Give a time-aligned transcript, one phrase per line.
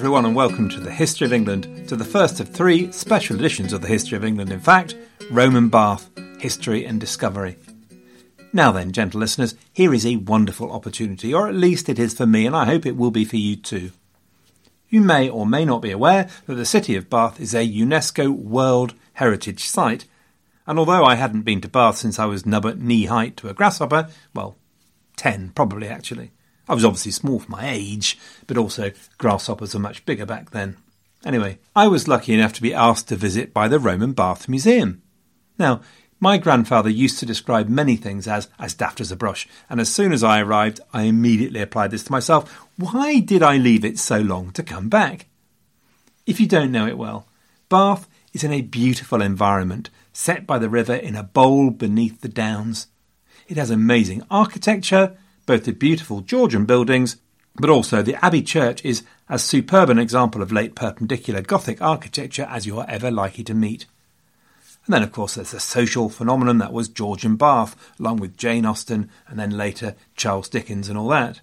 [0.00, 3.74] Everyone, and welcome to the History of England, to the first of three special editions
[3.74, 4.50] of the History of England.
[4.50, 4.96] In fact,
[5.30, 7.58] Roman Bath, History and Discovery.
[8.50, 12.24] Now then, gentle listeners, here is a wonderful opportunity, or at least it is for
[12.24, 13.90] me, and I hope it will be for you too.
[14.88, 18.30] You may or may not be aware that the city of Bath is a UNESCO
[18.30, 20.06] World Heritage Site,
[20.66, 23.54] and although I hadn't been to Bath since I was nubbert knee height to a
[23.54, 24.56] grasshopper, well,
[25.16, 26.30] ten probably actually.
[26.70, 30.76] I was obviously small for my age, but also grasshoppers were much bigger back then.
[31.24, 35.02] Anyway, I was lucky enough to be asked to visit by the Roman Bath Museum.
[35.58, 35.80] Now,
[36.20, 39.92] my grandfather used to describe many things as as daft as a brush, and as
[39.92, 42.68] soon as I arrived, I immediately applied this to myself.
[42.76, 45.26] Why did I leave it so long to come back?
[46.24, 47.26] If you don't know it well,
[47.68, 52.28] Bath is in a beautiful environment, set by the river in a bowl beneath the
[52.28, 52.86] downs.
[53.48, 57.16] It has amazing architecture, both the beautiful Georgian buildings,
[57.56, 62.46] but also the Abbey Church is as superb an example of late perpendicular Gothic architecture
[62.48, 63.86] as you are ever likely to meet.
[64.86, 68.64] And then, of course, there's the social phenomenon that was Georgian Bath, along with Jane
[68.64, 71.40] Austen and then later Charles Dickens and all that.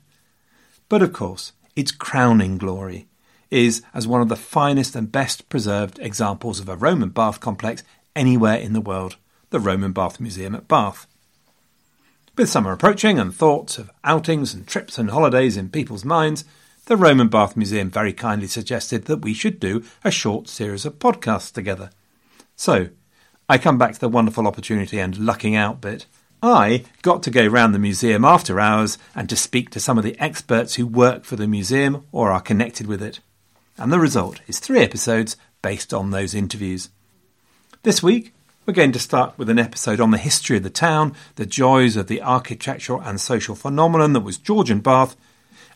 [0.89, 3.07] But of course, its crowning glory
[3.51, 7.83] is as one of the finest and best preserved examples of a Roman bath complex
[8.15, 9.15] anywhere in the world,
[9.51, 11.07] the Roman Bath Museum at Bath.
[12.37, 16.45] With summer approaching and thoughts of outings and trips and holidays in people's minds,
[16.85, 20.99] the Roman Bath Museum very kindly suggested that we should do a short series of
[20.99, 21.89] podcasts together.
[22.55, 22.89] So,
[23.49, 26.05] I come back to the wonderful opportunity and lucking out bit.
[26.43, 30.03] I got to go round the museum after hours and to speak to some of
[30.03, 33.19] the experts who work for the museum or are connected with it.
[33.79, 36.89] And the result is three episodes based on those interviews.
[37.81, 38.35] This week,
[38.67, 41.95] we're going to start with an episode on the history of the town, the joys
[41.95, 45.15] of the architectural and social phenomenon that was Georgian Bath,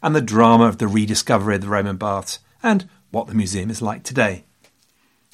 [0.03, 3.81] and the drama of the rediscovery of the Roman baths, and what the museum is
[3.81, 4.43] like today.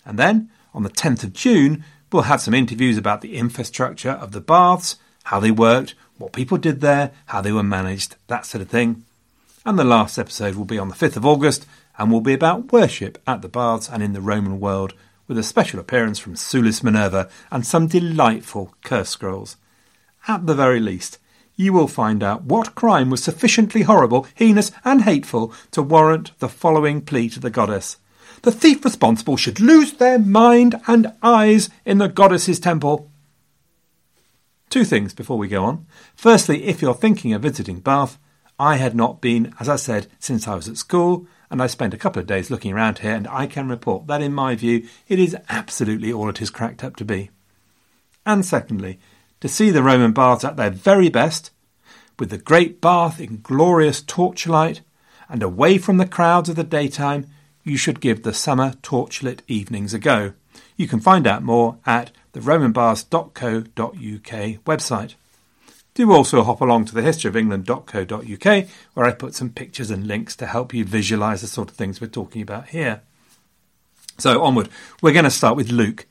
[0.06, 4.34] And then, on the 10th of June, we'll have some interviews about the infrastructure of
[4.34, 8.62] the baths, how they worked, what people did there, how they were managed, that sort
[8.62, 9.04] of thing.
[9.66, 11.66] And the last episode will be on the 5th of August
[11.98, 14.94] and will be about worship at the baths and in the Roman world
[15.28, 19.58] with a special appearance from Sulis Minerva and some delightful curse scrolls.
[20.28, 21.20] At the very least,
[21.56, 26.48] you will find out what crime was sufficiently horrible, heinous, and hateful to warrant the
[26.48, 27.98] following plea to the goddess.
[28.44, 33.10] The thief responsible should lose their mind and eyes in the goddess's temple.
[34.70, 35.88] Two things before we go on.
[36.16, 38.20] Firstly, if you're thinking of visiting Bath,
[38.60, 41.94] I had not been, as I said, since I was at school, and I spent
[41.94, 44.88] a couple of days looking around here, and I can report that, in my view,
[45.08, 47.30] it is absolutely all it is cracked up to be.
[48.26, 49.00] And secondly,
[49.40, 51.52] to see the Roman baths at their very best,
[52.20, 54.82] with the great bath in glorious torchlight,
[55.30, 57.28] and away from the crowds of the daytime,
[57.64, 60.34] you should give the summer torchlit evenings a go.
[60.76, 63.74] You can find out more at the romanbaths.co.uk
[64.64, 65.16] website.
[65.98, 70.46] Do also hop along to the historyofengland.co.uk where I put some pictures and links to
[70.46, 73.02] help you visualise the sort of things we're talking about here.
[74.20, 74.70] So, onward,
[75.02, 76.06] we're going to start with Luke.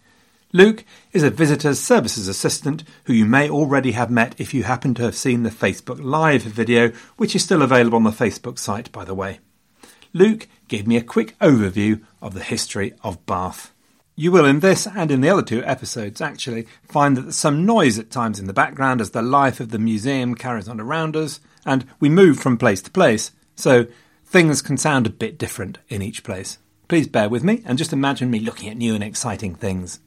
[0.52, 4.92] Luke is a visitor's services assistant who you may already have met if you happen
[4.94, 8.90] to have seen the Facebook Live video, which is still available on the Facebook site,
[8.90, 9.38] by the way.
[10.12, 13.72] Luke gave me a quick overview of the history of Bath.
[14.18, 17.66] You will, in this and in the other two episodes, actually find that there's some
[17.66, 21.14] noise at times in the background as the life of the museum carries on around
[21.14, 23.86] us, and we move from place to place, so
[24.24, 26.56] things can sound a bit different in each place.
[26.88, 30.00] Please bear with me and just imagine me looking at new and exciting things.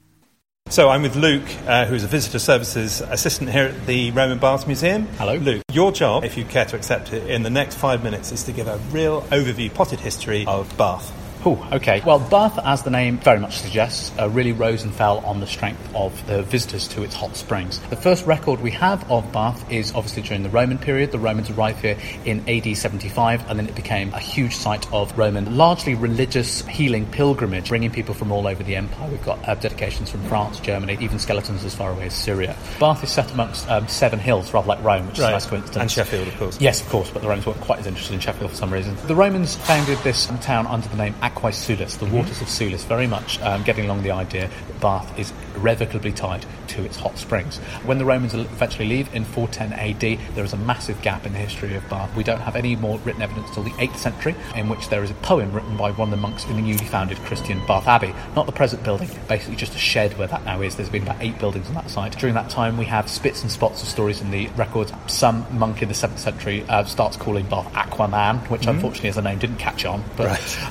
[0.70, 4.66] So I'm with Luke, uh, who's a visitor services assistant here at the Roman Baths
[4.66, 5.06] Museum.
[5.18, 5.36] Hello.
[5.36, 5.62] Luke.
[5.72, 8.52] Your job, if you care to accept it, in the next five minutes is to
[8.52, 11.12] give a real overview, potted history of Bath.
[11.46, 12.02] Oh, okay.
[12.06, 15.48] Well, Bath, as the name very much suggests, uh, really rose and fell on the
[15.48, 17.80] strength of the visitors to its hot springs.
[17.90, 21.12] The first record we have of Bath is obviously during the Roman period.
[21.14, 25.18] The Romans arrived here in AD 75, and then it became a huge site of
[25.18, 29.10] Roman, largely religious healing pilgrimage, bringing people from all over the empire.
[29.10, 32.56] We've got uh, dedications from France, Germany, even skeletons as far away as Syria.
[32.82, 35.28] Bath is set amongst um, seven hills, rather like Rome, which Right.
[35.28, 35.78] is a nice coincidence.
[35.78, 36.60] And Sheffield, of course.
[36.60, 38.98] Yes, of course, but the Romans weren't quite as interested in Sheffield for some reason.
[39.08, 43.08] The Romans founded this town under the name Aquae Sulis, the waters of Sulis, very
[43.08, 47.58] much um, getting along the idea that Bath is irrevocably tied to its hot springs.
[47.86, 51.40] When the Romans eventually leave in 410 AD, there is a massive gap in the
[51.40, 52.16] history of Bath.
[52.16, 55.12] We don't have any more written evidence till the 8th century, in which there is
[55.12, 58.14] a poem written by one of the monks in the newly founded Christian Bath Abbey.
[58.36, 60.76] Not the present building, basically just a shed where that now is.
[60.76, 62.18] There's been about eight buildings on that site.
[62.18, 64.92] During that time, we have spits and spots of stories in the records.
[65.08, 69.22] Some monk in the 7th century uh, starts calling Bath Aquaman, which unfortunately as a
[69.22, 70.28] name didn't catch on, but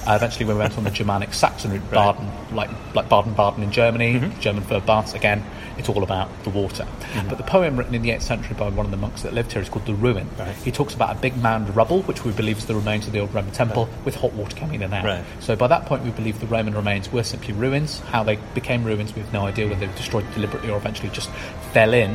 [0.06, 4.32] uh, eventually we went on the Germanic Saxon route, Baden, like, like Baden-Baden in Germany,
[4.40, 5.44] German for baths again.
[5.76, 6.86] It's all about the water.
[7.28, 9.52] But the poem written in the 8th century by one of the monks that lived
[9.52, 10.28] here is called The Ruin.
[10.64, 13.12] He talks about a big mound of rubble, which we believe is the remains of
[13.12, 15.04] the old Roman temple, with hot water coming in and out.
[15.04, 15.24] Right.
[15.40, 18.00] So by that point, we believe the Roman remains were simply ruins.
[18.00, 21.10] How they became ruins, we have no idea whether they were destroyed deliberately or eventually
[21.10, 21.30] just
[21.72, 22.10] fell in.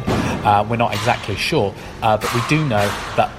[0.46, 3.32] Uh, we're not exactly sure, uh, but we do know that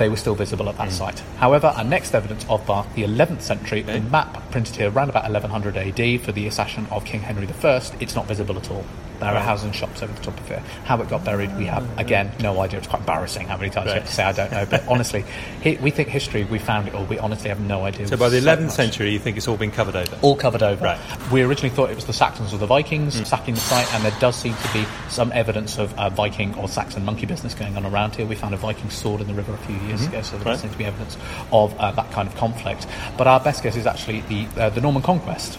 [0.00, 0.92] they were still visible at that mm.
[0.92, 1.20] site.
[1.36, 5.24] However, our next evidence of Bath, the 11th century, the map printed here around about
[5.24, 8.84] 1100 AD for the accession of King Henry I, it's not visible at all.
[9.20, 10.58] There are houses and shops over the top of it.
[10.84, 12.78] How it got buried, we have, again, no idea.
[12.78, 14.64] It's quite embarrassing how many times you have to say, I don't know.
[14.66, 15.24] But honestly,
[15.62, 17.04] he, we think history, we found it all.
[17.04, 18.08] We honestly have no idea.
[18.08, 18.72] So by the So 11th much.
[18.72, 20.18] century, you think it's all been covered over?
[20.22, 20.84] All covered over.
[20.84, 20.98] Right.
[21.30, 24.14] We originally thought it was the Saxons or the Vikings sacking the site, and there
[24.20, 27.84] does seem to be some evidence of uh, Viking or Saxon monkey business going on
[27.86, 28.24] around here.
[28.26, 30.52] We found a Viking sword in the river a few years ago, so there Right.
[30.52, 31.16] does seem to be evidence
[31.52, 32.86] of uh, that kind of conflict.
[33.18, 35.58] But our best guess is actually the uh, the Norman conquest.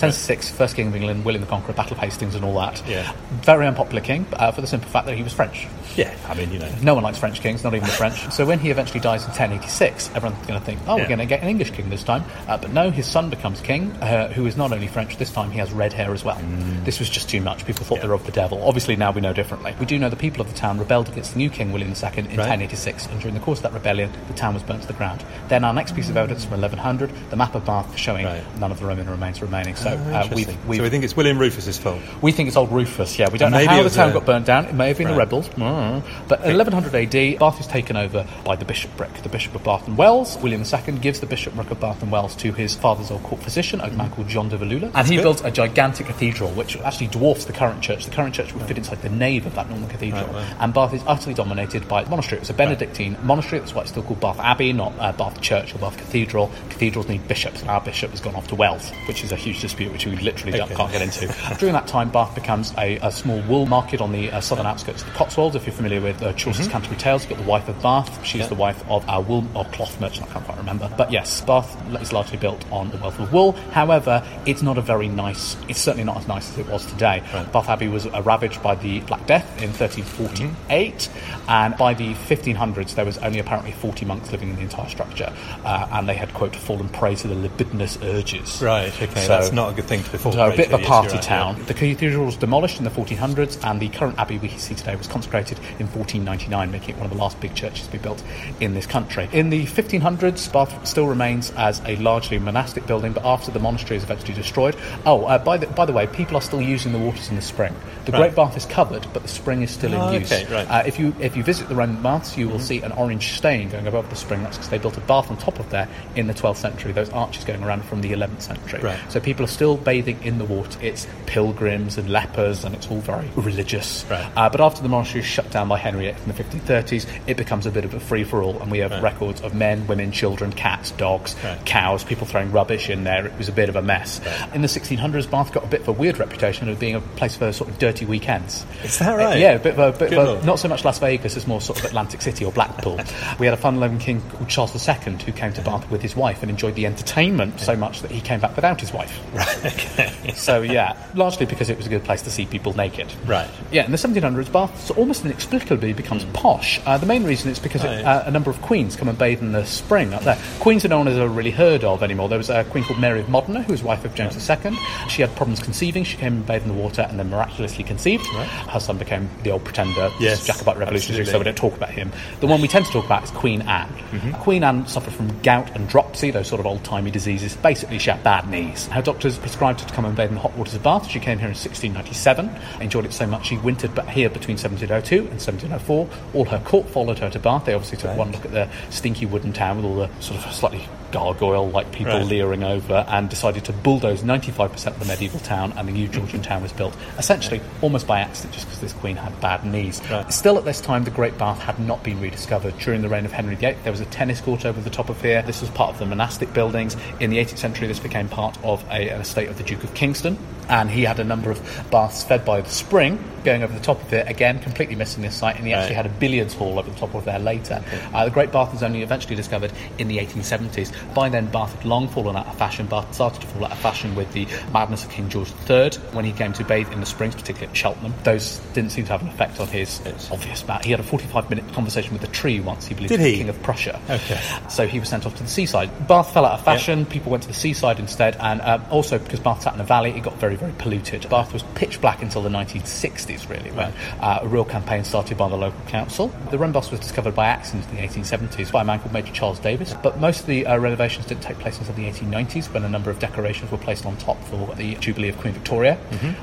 [0.00, 2.82] 1066, first king of England, William the Conqueror, Battle of Hastings, and all that.
[2.86, 3.12] Yeah.
[3.42, 5.66] Very unpopular king, uh, for the simple fact that he was French.
[5.96, 6.70] Yeah, I mean, you know.
[6.82, 8.30] No one likes French kings, not even the French.
[8.32, 11.02] So when he eventually dies in 1086, everyone's going to think, oh, Yeah.
[11.02, 12.24] we're going to get an English king this time.
[12.48, 15.50] Uh, but no, his son becomes king, uh, who is not only French, this time
[15.50, 16.38] he has red hair as well.
[16.84, 17.66] This was just too much.
[17.66, 18.02] People thought Yeah.
[18.02, 18.62] they were of the devil.
[18.66, 19.74] Obviously, now we know differently.
[19.78, 22.18] We do know the people of the town rebelled against the new king, William II,
[22.18, 22.48] in Right.
[22.48, 25.22] 1086, and during the course of that rebellion, the town was burnt to the ground.
[25.48, 28.42] Then our next piece of evidence from 1100, the map of Bath showing Right.
[28.58, 29.74] none of the Roman remains remaining.
[29.74, 32.00] So Oh, uh, we've, we've so we think it's William Rufus's fault.
[32.22, 33.28] we think it's old Rufus, yeah.
[33.30, 34.66] We don't know Maybe how the town got burnt down.
[34.66, 35.48] It may have been the rebels.
[35.50, 36.02] Mm.
[36.28, 39.12] But in 1100 AD, Bath is taken over by the bishopric.
[39.22, 42.34] The Bishop of Bath and Wells, William II, gives the bishopric of Bath and Wells
[42.36, 45.22] to his father's old court physician, a man called John de Villula, And he good.
[45.22, 48.04] builds a gigantic cathedral, which actually dwarfs the current church.
[48.04, 50.26] The current church would fit inside the nave of that Norman cathedral.
[50.26, 50.56] Right, right.
[50.60, 52.38] And Bath is utterly dominated by monastery.
[52.38, 53.58] It was a Benedictine monastery.
[53.60, 56.50] That's why it's still called Bath Abbey, not uh, Bath Church or Bath Cathedral.
[56.68, 59.60] Cathedrals need bishops, and our bishop has gone off to Wells, which is a huge
[59.60, 60.74] dispute, which we literally Okay.
[60.74, 61.32] can't get into.
[61.58, 65.02] During that time, Bath becomes a, a small wool market on the uh, southern outskirts
[65.02, 65.56] of the Cotswolds.
[65.56, 68.24] If you're familiar with uh, Chaucer's Canterbury Tales, you've got the wife of Bath.
[68.24, 70.28] She's the wife of our wool or cloth merchant.
[70.28, 70.92] I can't quite remember.
[70.96, 73.52] But yes, Bath is largely built on the wealth of wool.
[73.72, 75.56] However, it's not a very nice.
[75.68, 77.22] It's certainly not as nice as it was today.
[77.52, 81.08] Bath Abbey was uh, ravaged by the Black Death in 1348,
[81.48, 85.32] and by the 1500s there was only apparently 40 monks living in the entire structure,
[85.64, 88.60] uh, and they had quote fallen prey to the libidinous urges.
[88.62, 91.22] Right, okay, So- that's not a good thing to a bit of a party right,
[91.22, 91.56] town.
[91.58, 91.64] yeah.
[91.64, 95.06] The cathedral was demolished in the 1400s, and the current abbey we see today was
[95.06, 98.22] consecrated in 1499, making it one of the last big churches to be built
[98.60, 99.28] in this country.
[99.32, 103.96] In the 1500s, Bath still remains as a largely monastic building, but after the monastery
[103.96, 104.76] is eventually destroyed.
[105.06, 107.42] Oh, uh, by the by the way, people are still using the waters in the
[107.42, 107.74] spring.
[108.04, 108.18] The Right.
[108.22, 110.32] Great Bath is covered, but the spring is still Oh, in use.
[110.32, 110.68] okay, right.
[110.68, 112.64] Uh, if you if you visit the Roman baths, you will Mm-hmm.
[112.64, 114.42] see an orange stain going above the spring.
[114.42, 116.92] That's because they built a bath on top of there in the 12th century.
[116.92, 118.80] Those arches going around from the 11th century.
[118.80, 118.98] Right.
[119.08, 120.78] So people are still bathing in the water.
[120.80, 124.06] It's pilgrims and lepers, and it's all very religious.
[124.08, 124.26] Right.
[124.34, 127.36] Uh, but after the monastery is shut down by Henry VIII in the 1530s, it
[127.36, 129.02] becomes a bit of a free for all, and we have Right.
[129.02, 131.62] records of men, women, children, cats, dogs, Right.
[131.66, 133.26] cows, people throwing rubbish in there.
[133.26, 134.18] It was a bit of a mess.
[134.54, 137.36] In the 1600s, Bath got a bit of a weird reputation of being a place
[137.36, 138.64] for sort of dirty weekends.
[138.82, 139.34] Is that right?
[139.34, 141.46] Uh, yeah, a bit of a, bit of a not so much Las Vegas as
[141.46, 142.98] more sort of Atlantic City or Blackpool.
[143.38, 146.40] we had a fun-loving king called Charles II who came to Bath with his wife
[146.40, 149.20] and enjoyed the entertainment so much that he came back without his wife.
[149.64, 150.32] okay.
[150.34, 153.12] So yeah, largely because it was a good place to see people naked.
[153.26, 153.48] Right.
[153.70, 156.80] Yeah, in the 1700s, Bath almost inexplicably becomes posh.
[156.86, 159.40] Uh, the main reason is because it, uh, a number of queens come and bathe
[159.40, 160.38] in the spring up there.
[160.60, 162.28] Queens are no one has ever really heard of anymore.
[162.28, 164.76] There was a queen called Mary of Modena, who was wife of James II.
[165.08, 166.04] She had problems conceiving.
[166.04, 168.26] She came and bathed in the water and then miraculously conceived.
[168.26, 172.12] Her son became the old pretender, Yes, Jacobite revolutionary, so we don't talk about him.
[172.40, 173.88] The one we tend to talk about is Queen Anne.
[173.88, 174.32] Mm-hmm.
[174.42, 177.56] Queen Anne suffered from gout and dropsy, those sort of old-timey diseases.
[177.56, 178.86] Basically, she had bad knees.
[178.88, 181.08] Her doctors prescribed her to come and bathe in the hot waters of Bath.
[181.08, 185.16] She came here in 1697, enjoyed it so much she wintered ba- here between 1702
[185.30, 186.08] and 1704.
[186.34, 187.64] All her court followed her to Bath.
[187.64, 190.52] They obviously took one look at the stinky wooden town with all the sort of
[190.52, 192.26] slightly gargoyle-like people Right.
[192.26, 196.40] leering over and decided to bulldoze 95% of the medieval town and the new Georgian
[196.40, 200.00] town was built essentially almost by accident just because this queen had bad knees.
[200.10, 200.32] Right.
[200.32, 202.78] Still at this time the Great Bath had not been rediscovered.
[202.78, 205.20] During the reign of Henry VIII there was a tennis court over the top of
[205.20, 205.42] here.
[205.42, 206.96] This was part of the monastic buildings.
[207.20, 210.38] In the 18th century this became part of a, estate of the Duke of Kingston
[210.68, 211.60] and he had a number of
[211.90, 215.34] baths fed by the spring going over the top of it again completely missing this
[215.34, 216.04] site and he actually Right.
[216.04, 217.82] had a billiards hall over the top of there later.
[218.12, 220.92] Uh, the Great Bath was only eventually discovered in the 1870s.
[221.14, 222.86] By then, Bath had long fallen out of fashion.
[222.86, 226.24] Bath started to fall out of fashion with the madness of King George III when
[226.24, 228.14] he came to bathe in the springs, particularly at Cheltenham.
[228.24, 230.84] Those didn't seem to have an effect on his it's obvious bat.
[230.84, 233.36] He had a 45 minute conversation with a tree once, he believed Did he?
[233.38, 234.00] King of Prussia.
[234.10, 234.40] Okay.
[234.68, 235.90] So he was sent off to the seaside.
[236.06, 237.06] Bath fell out of fashion.
[237.06, 240.10] People went to the seaside instead, and um, also because Bath sat in a valley,
[240.10, 241.28] it got very, very polluted.
[241.30, 245.48] Bath was pitch black until the 1960s, really, when uh, a real campaign started by
[245.48, 246.28] the local council.
[246.50, 249.32] The rum bus was discovered by accident in the 1870s by a man called Major
[249.32, 252.84] Charles Davis, but most of the uh, renovations didn't take place until the 1890s when
[252.84, 255.98] a number of decorations were placed on top for the Jubilee of Queen Victoria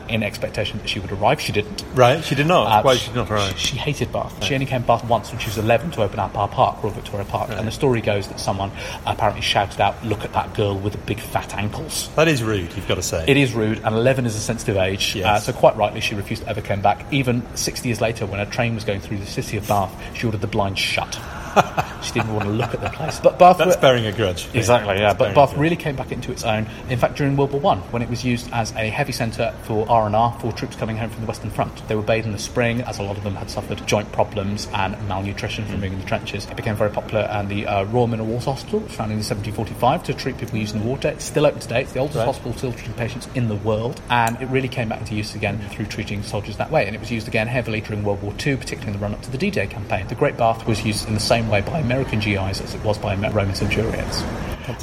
[0.10, 1.39] in expectation that she would arrive.
[1.41, 1.84] She didn't.
[1.94, 2.67] Right, she did not.
[2.67, 3.58] Uh, Why she did not arrive?
[3.58, 4.44] She hated Bath.
[4.44, 6.82] She only came to Bath once when she was 11 to open up our park,
[6.84, 7.50] Royal Victoria Park.
[7.51, 8.72] And the story goes that someone
[9.06, 12.74] apparently shouted out, "Look at that girl with the big fat ankles." That is rude,
[12.75, 13.25] you've got to say.
[13.27, 15.15] It is rude, and 11 is a sensitive age.
[15.15, 15.25] Yes.
[15.25, 17.05] Uh, so quite rightly, she refused to ever come back.
[17.12, 20.25] Even 60 years later, when a train was going through the city of Bath, she
[20.25, 21.19] ordered the blinds shut.
[22.01, 23.20] she didn't want to look at the place.
[23.20, 24.48] But Bath That's were- bearing a grudge.
[24.54, 25.13] Exactly, yeah.
[25.13, 26.68] But Bath really came back into its own.
[26.89, 29.89] In fact, during World War One, when it was used as a heavy centre for
[29.89, 32.32] R and R for troops coming home from the Western Front, they were bathed in
[32.32, 35.94] the spring, as a lot of them had suffered joint problems and malnutrition from being
[35.94, 36.46] in the trenches.
[36.46, 40.04] It became very popular, and the uh, Royal Mineral Water Hospital was founded in 1745
[40.04, 41.10] to treat people using the water.
[41.10, 41.82] It's still open today.
[41.82, 45.00] It's the oldest hospital still treating patients in the world, and it really came back
[45.00, 46.86] into use again through treating soldiers that way.
[46.86, 49.32] And it was used again heavily during World War Two, particularly in the run-up to
[49.32, 50.08] the D-Day campaign.
[50.08, 52.98] The Great Bath was used in the same way by American GIs as it was
[52.98, 54.24] by Roman centurions.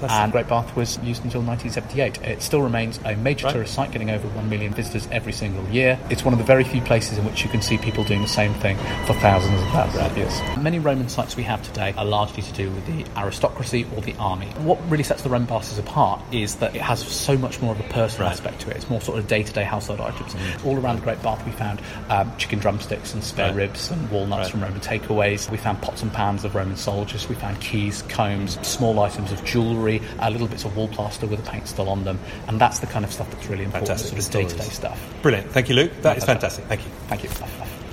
[0.09, 2.23] And Great Bath was used until 1978.
[2.23, 5.99] It still remains a major tourist site, getting over 1 million visitors every single year.
[6.09, 8.27] It's one of the very few places in which you can see people doing the
[8.29, 10.41] same thing for thousands and thousands of years.
[10.57, 14.15] Many Roman sites we have today are largely to do with the aristocracy or the
[14.19, 14.47] army.
[14.61, 17.81] What really sets the Roman baths apart is that it has so much more of
[17.81, 18.77] a personal aspect to it.
[18.77, 20.35] It's more sort of day-to-day household items.
[20.65, 23.57] All around the Great Bath we found um, chicken drumsticks and spare Right.
[23.57, 24.51] ribs and walnuts Right.
[24.51, 25.51] from Roman takeaways.
[25.51, 27.29] We found pots and pans of Roman soldiers.
[27.29, 31.45] We found keys, combs, small items of jewellery, uh, little bits of wall plaster with
[31.45, 32.19] the paint still on them.
[32.49, 35.15] And that's the kind of stuff that's really important, Fantastic sort of day-to-day stuff.
[35.23, 35.51] Brilliant.
[35.51, 35.93] Thank you, Luke.
[36.03, 36.41] That is pleasure.
[36.41, 36.65] fantastic.
[36.67, 36.91] Thank you.
[37.09, 37.31] Thank you.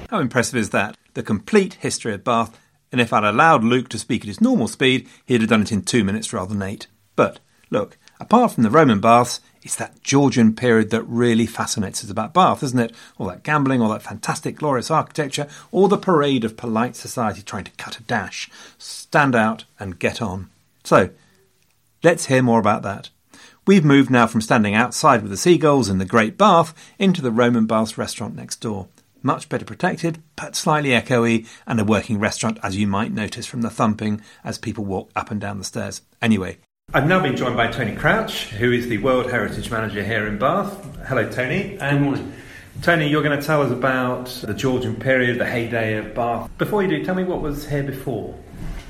[0.10, 0.98] How impressive is that?
[1.13, 2.58] The complete history of Bath,
[2.91, 5.72] and if I'd allowed Luke to speak at his normal speed, he'd have done it
[5.72, 6.88] in two minutes rather than eight.
[7.15, 7.39] But,
[7.70, 12.34] look, apart from the Roman baths, it's that Georgian period that really fascinates us about
[12.34, 12.94] Bath, isn't it?
[13.18, 17.65] All that gambling, all that fantastic, glorious architecture, all the parade of polite society trying
[17.65, 20.50] to cut a dash, stand out and get on.
[20.84, 21.12] So,
[22.03, 23.10] let's hear more about that.
[23.68, 27.32] We've moved now from standing outside with the seagulls in the Great Bath into the
[27.32, 28.88] Roman Baths restaurant next door.
[29.22, 33.62] Much better protected, but slightly echoey, and a working restaurant, as you might notice from
[33.62, 36.01] the thumping as people walk up and down the stairs.
[36.24, 36.58] Anyway,
[36.93, 40.38] I've now been joined by Tony Crouch, who is the World Heritage Manager here in
[40.38, 40.86] Bath.
[41.07, 41.77] Hello, Tony.
[41.79, 42.33] And Good morning.
[42.81, 46.50] Tony, you're going to tell us about the Georgian period, the heyday of Bath.
[46.57, 48.38] Before you do, tell me what was here before.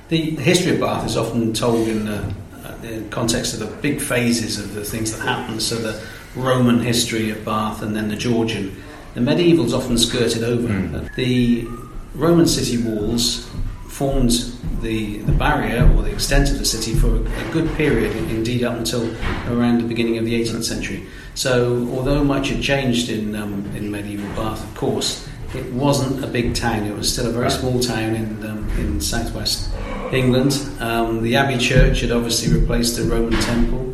[0.10, 3.67] The, the history of Bath is often told in the, uh, the context of the
[3.67, 5.62] big phases of the things that happened.
[5.62, 6.03] So the
[6.36, 8.81] Roman history of Bath and then the Georgian.
[9.13, 11.08] The medieval's often skirted over.
[11.15, 11.67] The
[12.15, 13.48] Roman city walls
[13.89, 14.50] formed
[14.82, 18.64] the, the barrier or the extent of the city for a, a good period, indeed
[18.64, 19.10] up until
[19.48, 21.06] around the beginning of the 18th century.
[21.36, 26.28] So although much had changed in, um, in medieval Bath, of course, it wasn't a
[26.28, 26.86] big town.
[26.86, 29.70] It was still a very small town in, um, in southwest
[30.12, 30.54] England.
[30.80, 33.90] Um, the Abbey Church had obviously replaced the Roman temple.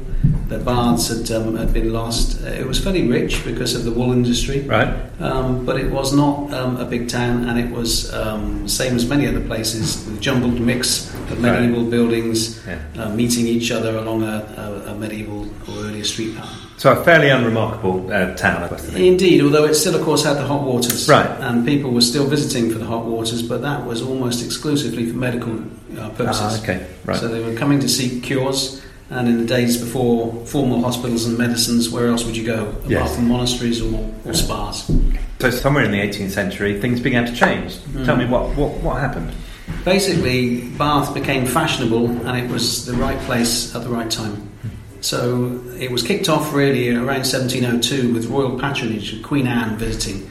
[0.48, 2.40] The baths had, um, had been lost.
[2.44, 4.88] Uh, It was fairly rich because of the wool industry, Right.
[5.20, 9.06] um, but it was not um, a big town, and it was um, same as
[9.06, 11.60] many other places, a jumbled mix of Right.
[11.62, 12.78] medieval buildings Yeah.
[13.04, 14.46] uh, meeting each other along a,
[14.88, 16.56] a, a medieval or earlier street pattern.
[16.78, 18.70] So a fairly unremarkable uh, town.
[18.96, 21.28] Indeed, although it still, of course, had the hot waters, Right.
[21.42, 25.18] and people were still visiting for the hot waters, but that was almost exclusively for
[25.18, 25.54] medical
[26.00, 26.60] uh, purposes.
[26.60, 27.18] Ah, okay, right.
[27.20, 31.38] So they were coming to seek cures, and in the days before formal hospitals and
[31.38, 33.16] medicines, where else would you go apart Yes.
[33.16, 34.92] from monasteries or, or spas?
[35.40, 37.78] So somewhere in the 18th century, things began to change.
[38.06, 39.32] Tell me what, what, what happened?
[39.86, 44.50] Basically, Bath became fashionable, and it was the right place at the right time.
[45.02, 50.30] So it was kicked off really around 1702 with royal patronage of Queen Anne visiting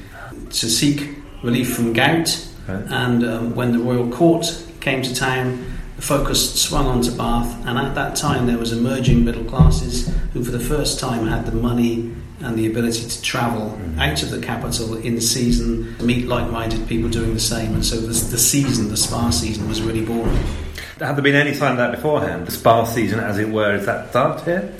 [0.50, 2.46] to seek relief from gout.
[2.68, 2.84] Right.
[2.88, 4.46] And um, when the royal court
[4.80, 5.64] came to town,
[5.96, 7.66] the focus swung onto Bath.
[7.66, 11.46] And at that time, there was emerging middle classes who, for the first time, had
[11.46, 13.98] the money and the ability to travel mm-hmm.
[13.98, 17.74] out of the capital in season, meet like-minded people doing the same.
[17.74, 20.36] And so the, the season, the spa season, was really born.
[20.98, 22.46] Had there been any sign of that beforehand?
[22.46, 24.74] The spa season, as it were, is that start here?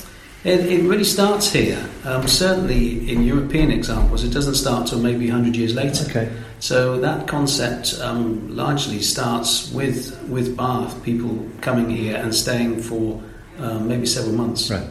[0.46, 1.84] It, it really starts here.
[2.04, 6.08] Um, certainly, in European examples, it doesn't start till maybe 100 years later.
[6.08, 6.32] Okay.
[6.60, 13.20] So that concept um, largely starts with with Bath, people coming here and staying for
[13.58, 14.70] um, maybe several months.
[14.70, 14.88] Right.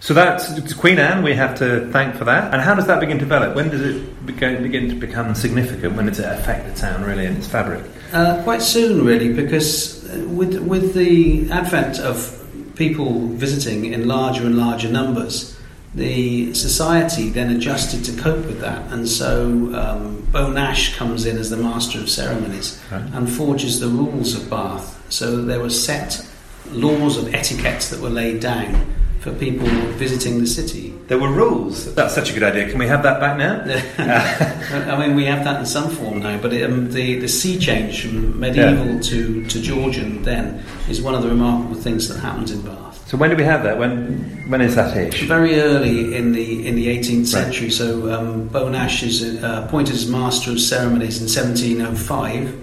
[0.00, 1.22] So that's Queen Anne.
[1.22, 2.54] We have to thank for that.
[2.54, 3.54] And how does that begin to develop?
[3.54, 5.94] When does it begin, begin to become significant?
[5.94, 7.84] When does it affect the town really in its fabric?
[8.14, 12.39] Uh, quite soon, really, because uh, with with the advent of
[12.80, 15.54] people visiting in larger and larger numbers,
[15.94, 19.42] the society then adjusted to cope with that, and so
[19.74, 23.02] um, Beau Nash comes in as the master of ceremonies Right.
[23.12, 24.86] and forges the rules of Bath.
[25.10, 26.26] So there were set
[26.70, 28.86] laws of etiquette that were laid down
[29.20, 29.66] for people
[29.98, 30.94] visiting the city.
[31.08, 31.94] There were rules.
[31.94, 32.68] That's such a good idea.
[32.70, 33.60] Can we have that back now?
[34.94, 38.02] I mean, we have that in some form now, but um, the, the sea change
[38.06, 39.00] from medieval Yeah.
[39.00, 43.06] to, to Georgian then is one of the remarkable things that happens in Bath.
[43.08, 43.76] So when do we have that?
[43.76, 45.22] When when is that ish?
[45.26, 47.26] Very early in the in the 18th Right.
[47.26, 52.54] century, so um, Beau Nash is uh, appointed as Master of Ceremonies in 1705.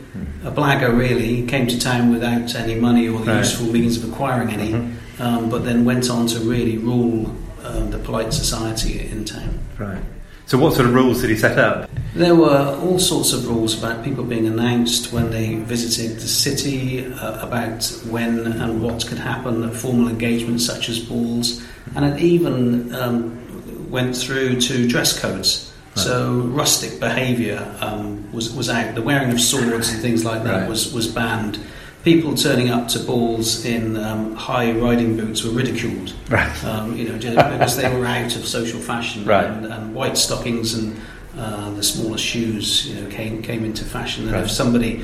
[0.46, 3.30] A blagger, really, he came to town without any money or the Hmm.
[3.30, 3.34] Right.
[3.36, 3.40] Mm-hmm.
[3.44, 4.72] useful means of acquiring any,
[5.20, 9.60] um, but then went on to really rule uh, the polite society in town.
[9.78, 10.02] Right.
[10.46, 11.90] So what sort of rules did he set up?
[12.16, 17.06] There were all sorts of rules about people being announced when they visited the city,
[17.06, 21.62] uh, about when and what could happen at formal engagements such as balls,
[21.96, 25.74] and it even um, went through to dress codes.
[25.96, 28.94] So rustic behaviour um, was was out.
[28.96, 30.70] The wearing of swords and things like that Right.
[30.70, 31.60] was was banned.
[32.08, 36.64] People turning up to balls in um, high riding boots were ridiculed Right.
[36.64, 39.44] um, you know, because they were out of social fashion, Right.
[39.46, 40.96] and, and white stockings and
[41.38, 44.24] uh, the smaller shoes, you know, came came into fashion.
[44.24, 44.46] And Right.
[44.46, 45.04] if somebody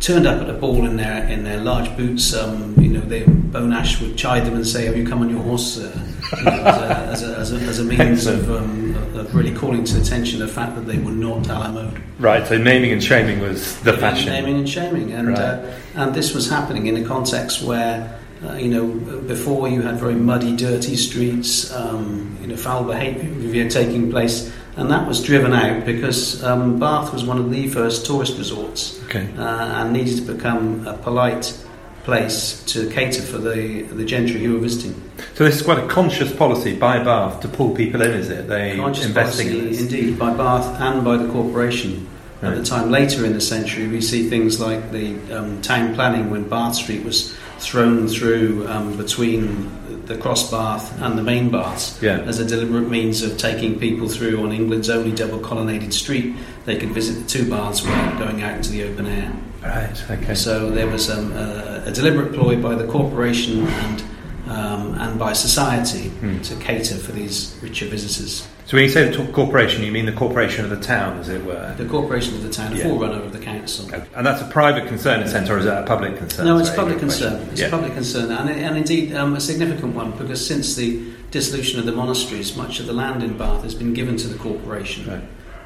[0.00, 3.22] turned up at a ball in their in their large boots, um, you know, they
[3.24, 5.90] Beau Nash would chide them and say, "Have you come on your horse?" Sir?
[6.36, 9.54] You know, as, a, as, a, as, a, as a means of, um, of really
[9.54, 11.98] calling to attention the fact that they were not a la mode.
[12.18, 12.46] Right.
[12.46, 14.28] So naming and shaming was the fashion.
[14.32, 15.38] Naming and shaming, and Right.
[15.38, 18.18] uh, and this was happening in a context where.
[18.44, 18.84] Uh, you know,
[19.28, 24.90] before you had very muddy, dirty streets, um, you know, foul behaviour taking place, and
[24.90, 29.28] that was driven out because um, Bath was one of the first tourist resorts Okay.
[29.38, 31.56] uh, and needed to become a polite
[32.02, 34.94] place to cater for the the gentry who were visiting.
[35.34, 38.48] So this is quite a conscious policy by Bath to pull people in, is it?
[38.48, 42.08] They Conscious investing policy, in indeed, by Bath and by the corporation.
[42.42, 42.58] At Right.
[42.58, 46.48] the time later in the century, we see things like the um, town planning when
[46.48, 49.70] Bath Street was thrown through um, between
[50.06, 52.18] the cross bath and the main baths Yeah.
[52.22, 56.34] as a deliberate means of taking people through on England's only double colonnaded street.
[56.64, 59.32] They could visit the two baths without going out into the open air.
[59.62, 60.04] Right.
[60.10, 60.34] Okay.
[60.34, 64.02] So there was um, a, a deliberate ploy by the corporation and
[64.48, 66.40] um, and by society Hmm.
[66.40, 68.46] to cater for these richer visitors.
[68.66, 71.44] So when you say the corporation, you mean the corporation of the town, as it
[71.44, 71.74] were?
[71.76, 72.84] The corporation of the town, Yeah.
[72.84, 73.88] forerunner of the council.
[74.16, 76.46] And that's a private concern in a sense, or is that a public concern?
[76.46, 77.46] No, it's Sorry, public concern.
[77.50, 77.66] It's Yeah.
[77.66, 81.00] a public concern, and, and indeed um, a significant one because since the
[81.30, 84.38] dissolution of the monasteries, much of the land in Bath has been given to the
[84.38, 85.22] corporation, Right.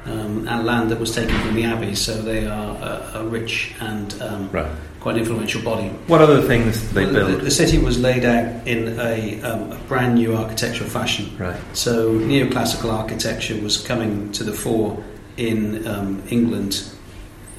[0.07, 1.93] Um, and land that was taken from the abbey.
[1.95, 4.71] So they are a, a rich and um, Right.
[4.99, 5.89] quite influential body.
[6.07, 7.41] What other things did they Well, the, build?
[7.41, 11.25] the city was laid out in a, um, a brand new architectural fashion.
[11.37, 11.59] Right.
[11.73, 15.03] So neoclassical architecture was coming to the fore
[15.37, 16.83] in um, England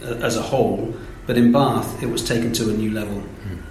[0.03, 0.95] uh, as a whole,
[1.27, 3.23] but in Bath it was taken to a new level.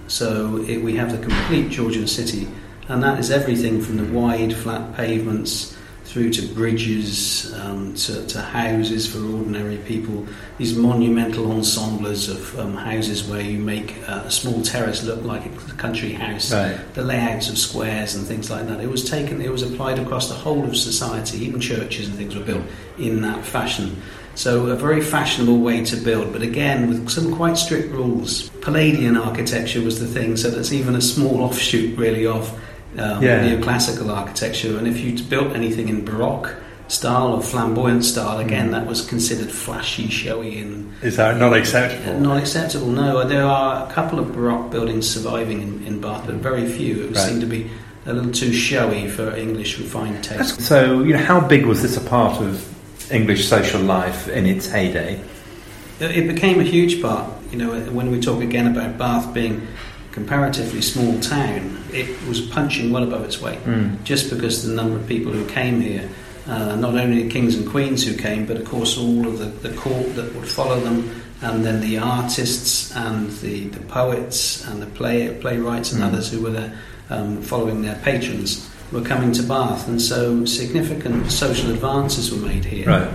[0.06, 2.48] So it, we have the complete Georgian city,
[2.88, 5.76] and that is everything from the wide flat pavements
[6.08, 12.74] through to bridges, um, to, to, houses for ordinary people, these monumental ensembles of um,
[12.74, 16.80] houses where you make uh, a small terrace look like a country house, right.
[16.94, 18.80] the layouts of squares and things like that.
[18.80, 22.34] It was taken, it was applied across the whole of society, even churches and things
[22.34, 22.64] were built
[22.96, 24.00] in that fashion.
[24.34, 28.48] So, a very fashionable way to build, but again, with some quite strict rules.
[28.62, 32.48] Palladian architecture was the thing, so that's even a small offshoot, really, of
[32.98, 33.44] um, yeah.
[33.44, 34.76] neoclassical architecture.
[34.78, 36.54] And if you built anything in Baroque
[36.88, 38.72] style or flamboyant style, again, mm.
[38.72, 42.18] that was considered flashy, showy, and is that not acceptable?
[42.18, 42.88] Not acceptable.
[42.88, 47.04] No, there are a couple of Baroque buildings surviving in, in Bath, but very few.
[47.04, 47.16] It right.
[47.16, 47.70] seemed to be
[48.06, 50.62] a little too showy for English refined taste.
[50.62, 54.66] So, you know, how big was this a part of English social life in its
[54.66, 55.20] heyday?
[56.00, 57.30] It became a huge part.
[57.50, 59.66] You know, when we talk again about Bath being
[60.18, 64.02] comparatively small town, it was punching well above its weight, mm.
[64.02, 66.08] just because the number of people who came here,
[66.48, 69.46] uh, not only the kings and queens who came, but of course all of the,
[69.68, 70.98] the court that would follow them,
[71.40, 76.06] and then the artists and the, the poets and the play, playwrights and mm.
[76.06, 76.76] others who were there
[77.10, 82.64] um, following their patrons were coming to Bath, and so significant social advances were made
[82.64, 82.86] here.
[82.86, 83.10] Right.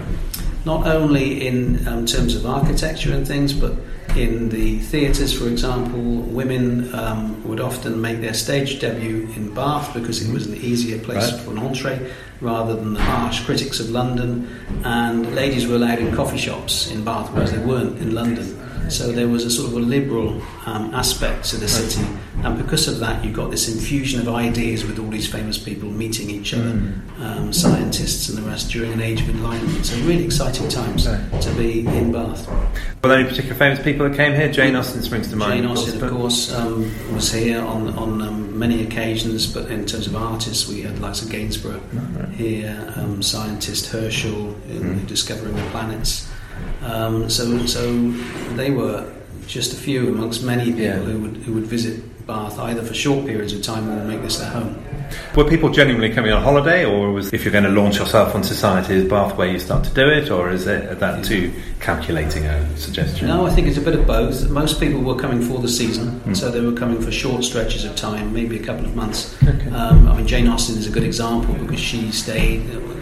[0.65, 3.73] Not only in um, terms of architecture and things, but
[4.15, 9.93] in the theatres, for example, women um, would often make their stage debut in Bath
[9.93, 11.41] because it was an easier place right.
[11.41, 14.47] for an entree rather than the harsh critics of London.
[14.83, 18.62] And ladies were allowed in coffee shops in Bath, whereas they weren't in London.
[18.89, 22.05] So there was a sort of a liberal um, aspect to the city,
[22.43, 25.89] and because of that, you got this infusion of ideas with all these famous people
[25.89, 27.19] meeting each other, mm.
[27.19, 29.85] um, scientists and the rest, during an age of enlightenment.
[29.85, 32.47] So really exciting times to be in Bath.
[32.47, 34.51] Were there any particular famous people that came here?
[34.51, 35.63] Jane Austen springs to mind.
[35.63, 39.47] Jane Austen, of course, um, was here on on um, many occasions.
[39.47, 42.29] But in terms of artists, we had likes of Gainsborough right.
[42.29, 45.07] here, um, scientist Herschel in mm.
[45.07, 46.29] discovering the planets.
[46.81, 48.11] Um, so, so
[48.55, 49.09] they were
[49.47, 50.99] just a few amongst many people yeah.
[50.99, 54.37] who would who would visit Bath either for short periods of time or make this
[54.37, 54.81] their home.
[55.35, 58.43] Were people genuinely coming on holiday, or was if you're going to launch yourself on
[58.43, 62.45] society, is Bath where you start to do it, or is it that too calculating
[62.45, 63.27] a suggestion?
[63.27, 64.49] No, I think it's a bit of both.
[64.49, 66.35] Most people were coming for the season, mm.
[66.35, 69.35] so they were coming for short stretches of time, maybe a couple of months.
[69.43, 69.69] Okay.
[69.69, 72.61] Um, I mean, Jane Austen is a good example because she stayed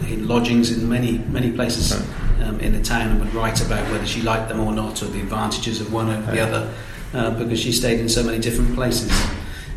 [0.10, 1.96] in lodgings in many many places.
[1.96, 2.21] Right
[2.52, 5.06] um, in the town and would write about whether she liked them or not, or
[5.06, 6.74] the advantages of one over the other,
[7.14, 9.12] uh, because she stayed in so many different places.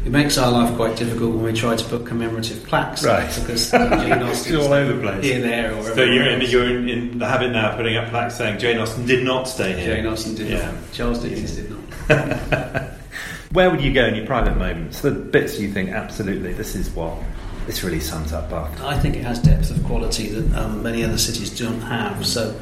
[0.04, 3.26] It makes our life quite difficult when we try to put commemorative plaques, right?
[3.40, 6.88] Because Jane Austen all over the place, here, there, or so you're in, you're in,
[6.90, 9.96] in, the habit now of putting up plaques saying Jane Austen did not stay here.
[9.96, 10.70] Jane Austen did yeah.
[10.70, 10.92] not.
[10.92, 12.90] Charles Dickens did not.
[13.52, 15.00] Where would you go in your private moments?
[15.00, 17.16] The bits you think absolutely this is what
[17.66, 18.80] this really sums up Bath.
[18.82, 22.26] I think it has depth of quality that um, many other cities don't have.
[22.26, 22.58] So,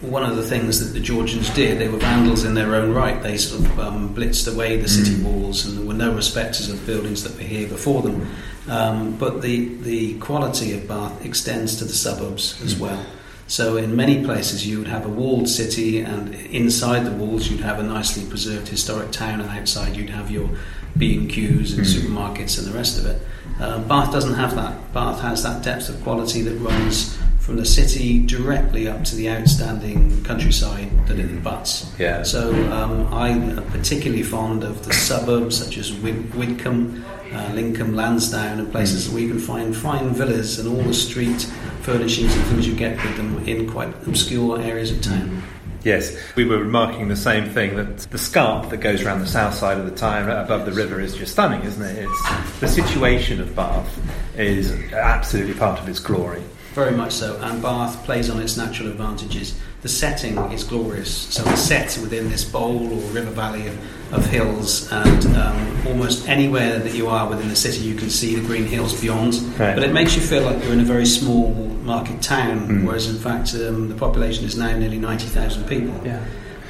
[0.00, 3.22] one of the things that the Georgians did, they were vandals in their own right.
[3.22, 5.24] They sort of um, blitzed away the city mm.
[5.24, 8.28] walls, and there were no respecters of buildings that were here before them.
[8.68, 12.80] Um, but the the quality of Bath extends to the suburbs as mm.
[12.80, 13.06] well.
[13.48, 17.60] So in many places you would have a walled city, and inside the walls you'd
[17.60, 20.50] have a nicely preserved historic town, and outside you'd have your
[20.98, 21.94] B and Qs and mm.
[21.94, 23.20] supermarkets and the rest of it.
[23.60, 24.92] Uh, Bath doesn't have that.
[24.92, 29.30] Bath has that depth of quality that runs from the city directly up to the
[29.30, 31.94] outstanding countryside that it butts.
[31.96, 32.24] Yeah.
[32.24, 38.58] So um, I'm particularly fond of the suburbs such as Wid- Widcombe, uh, Lyncombe, Lansdown,
[38.58, 39.12] and places mm.
[39.12, 41.42] where you can find fine villas and all the street
[41.82, 45.40] furnishings and things you get with them in quite obscure areas of town.
[45.84, 49.54] Yes, we were remarking the same thing that the scarp that goes around the south
[49.54, 52.08] side of the Tyne above the river is just stunning, isn't it?
[52.08, 54.00] It's the situation of Bath
[54.36, 56.42] is absolutely part of its glory.
[56.74, 59.58] Very much so, and Bath plays on its natural advantages.
[59.86, 64.26] The setting is glorious, so it's set within this bowl or river valley of, of
[64.26, 68.44] hills, and um, almost anywhere that you are within the city, you can see the
[68.44, 69.34] green hills beyond.
[69.56, 69.76] Right.
[69.76, 72.84] But it makes you feel like you're in a very small market town, mm.
[72.84, 75.94] whereas in fact um, the population is now nearly 90,000 people.
[76.04, 76.20] Yeah.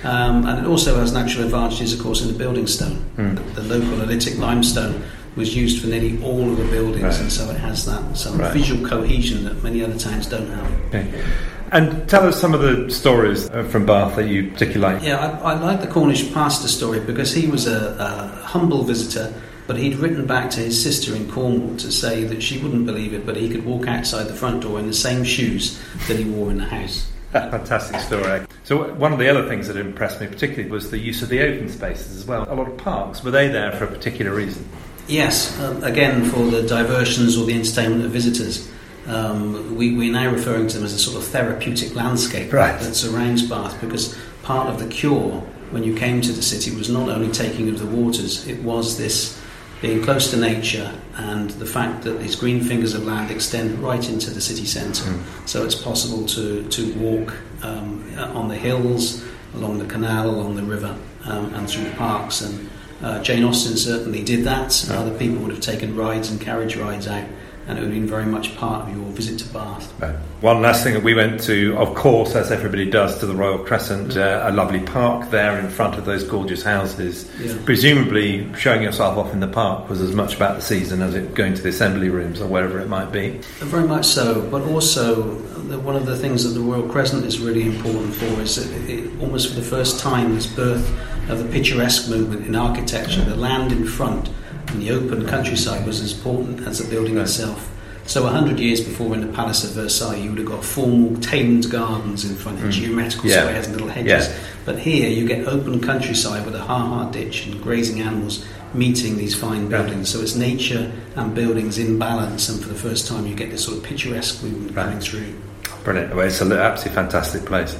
[0.04, 3.02] Um, and it also has natural advantages, of course, in the building stone.
[3.16, 3.54] Mm.
[3.54, 5.02] The, the local oolitic limestone
[5.36, 7.20] was used for nearly all of the buildings, right.
[7.20, 8.52] and so it has that some right.
[8.52, 10.72] visual cohesion that many other towns don't have.
[10.86, 11.24] Okay.
[11.72, 15.04] And tell us some of the stories uh, from Bath that you particularly like.
[15.04, 19.34] Yeah, I, I like the Cornish pastor story because he was a, a humble visitor
[19.66, 23.12] but he'd written back to his sister in Cornwall to say that she wouldn't believe
[23.12, 26.24] it, but he could walk outside the front door in the same shoes that he
[26.24, 27.10] wore in the house.
[27.32, 28.46] Fantastic story.
[28.62, 31.40] So one of the other things that impressed me particularly was the use of the
[31.40, 32.46] open spaces as well.
[32.48, 34.68] A lot of parks were they there for a particular reason?
[35.08, 38.68] Yes, uh, again for the diversions or the entertainment of visitors.
[39.06, 42.78] Um, we, we're now referring to them as a sort of therapeutic landscape Right.
[42.80, 45.40] that surrounds Bath because part of the cure
[45.70, 48.98] when you came to the city was not only taking of the waters, it was
[48.98, 49.40] this
[49.80, 54.08] being close to nature and the fact that these green fingers of land extend right
[54.08, 55.14] into the city centre.
[55.44, 60.62] So it's possible to, to walk um, on the hills, along the canal, along the
[60.62, 62.40] river, um, and through the parks.
[62.40, 62.68] And
[63.02, 64.88] uh, Jane Austen certainly did that.
[64.90, 67.26] Other people would have taken rides and carriage rides out,
[67.66, 69.92] and it would have been very much part of your visit to Bath.
[70.00, 70.14] Right.
[70.40, 73.58] One last thing that we went to, of course, as everybody does, to the Royal
[73.58, 77.30] Crescent, uh, a lovely park there in front of those gorgeous houses.
[77.40, 77.58] Yeah.
[77.64, 81.34] Presumably, showing yourself off in the park was as much about the season as it
[81.34, 83.40] going to the assembly rooms or wherever it might be.
[83.58, 85.34] Very much so, but also
[85.66, 88.90] the, one of the things that the Royal Crescent is really important for is that
[88.90, 90.86] it, almost for the first time this birth
[91.28, 93.22] of the picturesque movement in architecture.
[93.22, 94.30] The land in front
[94.68, 97.72] and the open countryside was as important as the building itself.
[98.06, 101.20] So a hundred years before in the Palace of Versailles you would have got formal
[101.20, 103.40] tamed gardens in front of geometrical Yeah.
[103.42, 104.28] squares and little hedges.
[104.28, 104.34] Yeah.
[104.64, 109.34] But here you get open countryside with a ha-ha ditch and grazing animals meeting these
[109.34, 110.08] fine buildings.
[110.08, 113.64] So it's nature and buildings in balance, and for the first time you get this
[113.64, 114.84] sort of picturesque movement Right.
[114.84, 115.34] coming through.
[115.82, 116.14] Brilliant.
[116.14, 117.76] Well, it's an absolutely fantastic place.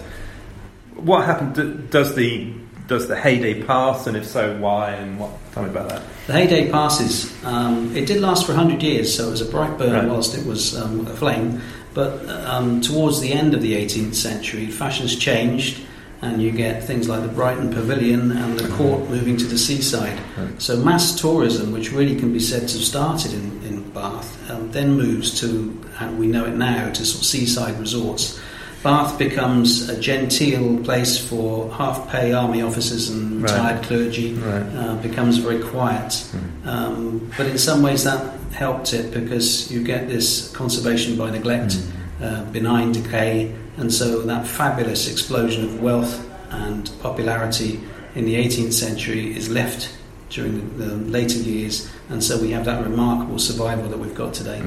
[0.95, 1.91] What happened?
[1.91, 2.49] Does the
[2.87, 4.93] does the heyday pass, and if so, why?
[4.93, 5.31] And what?
[5.53, 6.03] Tell me about that.
[6.27, 7.33] The heyday passes.
[7.45, 10.09] Um, it did last for 100 years, so it was a bright burn Right.
[10.09, 11.61] whilst it was um, aflame.
[11.95, 15.81] But um, towards the end of the 18th century, fashions changed,
[16.23, 20.19] and you get things like the Brighton Pavilion and the court moving to the seaside.
[20.37, 20.61] Right.
[20.61, 24.71] So mass tourism, which really can be said to have started in, in Bath, um,
[24.73, 28.39] then moves to, how we know it now, to sort of seaside resorts.
[28.87, 33.51] Bath becomes a genteel place for half-pay army officers and Right.
[33.51, 34.35] retired clergy.
[34.35, 34.63] Right.
[34.79, 36.11] Uh, becomes very quiet.
[36.13, 36.69] Mm.
[36.69, 38.21] Um, but in some ways that
[38.53, 41.79] helped it because you get this conservation by neglect,
[42.23, 47.81] uh, benign decay, and so that fabulous explosion of wealth and popularity
[48.15, 49.89] in the 18th century is left
[50.31, 54.33] during the, the later years, and so we have that remarkable survival that we've got
[54.33, 54.61] today.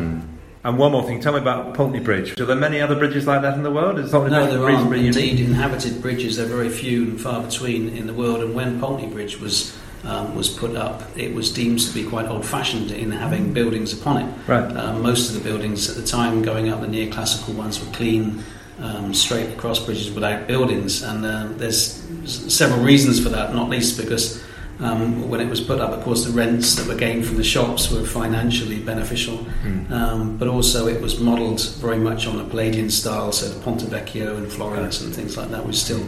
[0.63, 1.21] And one more thing.
[1.21, 2.39] Tell me about Pulteney Bridge.
[2.39, 3.97] Are there many other bridges like that in the world?
[3.97, 5.15] Is Pulteney No, Bridge there are reasonably unique?
[5.15, 6.35] indeed inhabited bridges.
[6.35, 8.41] They're very few and far between in the world.
[8.41, 12.25] And when Pulteney Bridge was um, was put up, it was deemed to be quite
[12.27, 14.33] old-fashioned in having buildings upon it.
[14.47, 14.63] Right.
[14.77, 18.41] Um, most of the buildings at the time going up, the neoclassical ones, were clean,
[18.79, 21.03] um, straight across bridges without buildings.
[21.03, 24.41] And uh, there's several reasons for that, not least because
[24.79, 27.43] um, when it was put up, of course, the rents that were gained from the
[27.43, 29.45] shops were financially beneficial,
[29.91, 33.81] um, but also it was modelled very much on the Palladian style, so the Ponte
[33.81, 36.03] Vecchio and Florence and things like that was still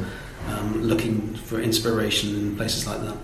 [0.48, 3.18] um, looking for inspiration in places like that.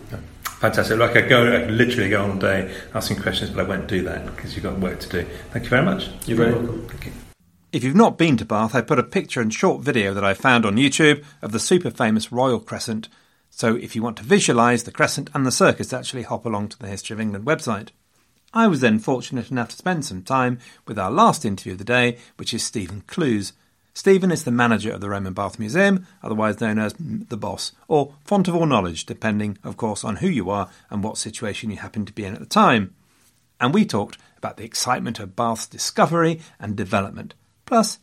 [0.60, 0.98] Fantastic.
[0.98, 3.88] Like I go, I could literally go on all day asking questions, but I won't
[3.88, 5.28] do that because you've got work to do.
[5.52, 6.10] Thank you very much.
[6.26, 6.88] You're very welcome.
[6.90, 7.12] Thank you.
[7.72, 10.34] If you've not been to Bath, I put a picture and short video that I
[10.34, 13.08] found on YouTube of the super famous Royal Crescent.
[13.58, 16.78] So if you want to visualise the crescent and the circus, actually hop along to
[16.78, 17.90] the History of England website.
[18.54, 21.84] I was then fortunate enough to spend some time with our last interview of the
[21.84, 23.54] day, which is Stephen Clews.
[23.96, 28.14] Stephen is the manager of the Roman Bath Museum, otherwise known as the boss, or
[28.24, 31.78] font of all knowledge, depending, of course, on who you are and what situation you
[31.78, 32.94] happen to be in at the time.
[33.60, 37.34] And we talked about the excitement of Bath's discovery and development,
[37.66, 37.98] plus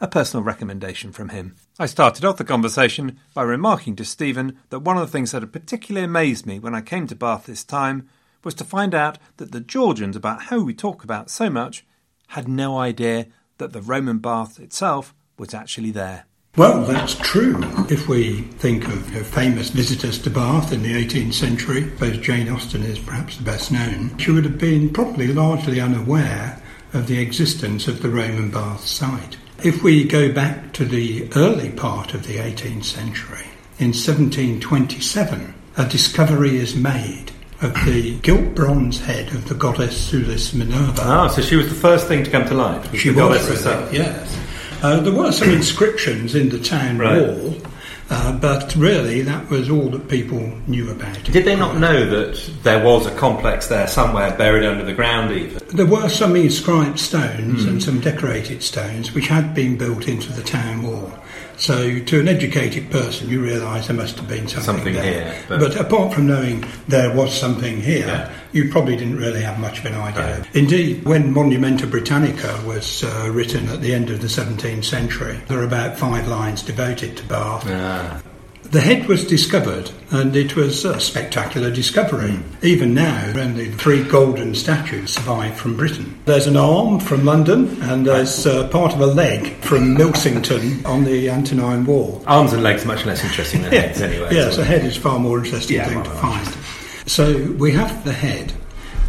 [0.00, 1.56] a personal recommendation from him.
[1.76, 5.42] I started off the conversation by remarking to Stephen that one of the things that
[5.42, 8.08] had particularly amazed me when I came to Bath this time
[8.44, 11.84] was to find out that the Georgians, about who we talk about so much,
[12.28, 13.26] had no idea
[13.58, 16.26] that the Roman bath itself was actually there.
[16.56, 17.56] Well, that's true.
[17.90, 22.84] If we think of famous visitors to Bath in the 18th century, suppose Jane Austen
[22.84, 27.88] is perhaps the best known, she would have been probably largely unaware of the existence
[27.88, 29.38] of the Roman bath site.
[29.64, 33.46] If we go back to the early part of the 18th century,
[33.78, 40.52] in 1727, a discovery is made of the gilt bronze head of the goddess Sulis
[40.54, 41.00] Minerva.
[41.02, 42.84] Ah, so she was the first thing to come to light.
[42.96, 44.38] She was, really, yes.
[44.82, 47.22] Uh, there were some inscriptions in the town Right.
[47.26, 47.56] wall,
[48.10, 51.32] uh, but really that was all that people knew about it.
[51.32, 55.32] Did they not know that there was a complex there somewhere buried under the ground
[55.32, 55.60] even?
[55.68, 60.42] There were some inscribed stones and some decorated stones which had been built into the
[60.42, 61.12] town wall.
[61.56, 65.02] So, to an educated person, you realise there must have been something, Something there.
[65.04, 68.28] here, but- But, apart from knowing there was something here, Yeah.
[68.52, 70.36] you probably didn't really have much of an idea.
[70.38, 70.44] Right.
[70.54, 75.58] Indeed, when Monumenta Britannica was uh, written at the end of the 17th century, there
[75.60, 77.64] are about five lines devoted to Bath.
[77.68, 78.20] Ah.
[78.74, 82.36] The head was discovered, and it was a spectacular discovery.
[82.60, 86.20] Even now, only three golden statues survive from Britain.
[86.24, 91.04] There's an arm from London, and there's uh, part of a leg from Milsington on
[91.04, 92.20] the Antonine Wall.
[92.26, 94.30] Arms and legs are much less interesting than heads, anyway.
[94.32, 96.44] Yes, so- a head is far more interesting Yeah, thing to find.
[97.08, 98.54] So we have the head,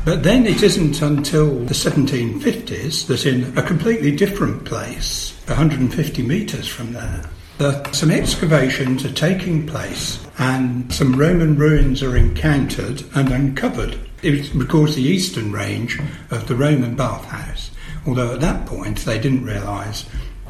[0.06, 6.68] but then it isn't until the 1750s that in a completely different place, 150 metres
[6.68, 7.24] from there,
[7.58, 13.98] that some excavations are taking place and some Roman ruins are encountered and uncovered.
[14.22, 16.00] It records the eastern range
[16.32, 17.72] of the Roman bathhouse,
[18.06, 20.06] although at that point they didn't realise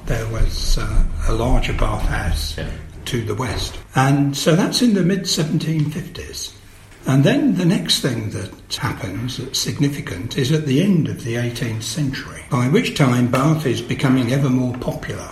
[0.05, 2.71] there was uh, a larger bathhouse Yeah.
[3.05, 3.77] to the west.
[3.95, 6.53] And so that's in the mid 1750s.
[7.07, 11.35] And then the next thing that happens that's significant is at the end of the
[11.35, 15.29] 18th century, by which time Bath is becoming ever more popular.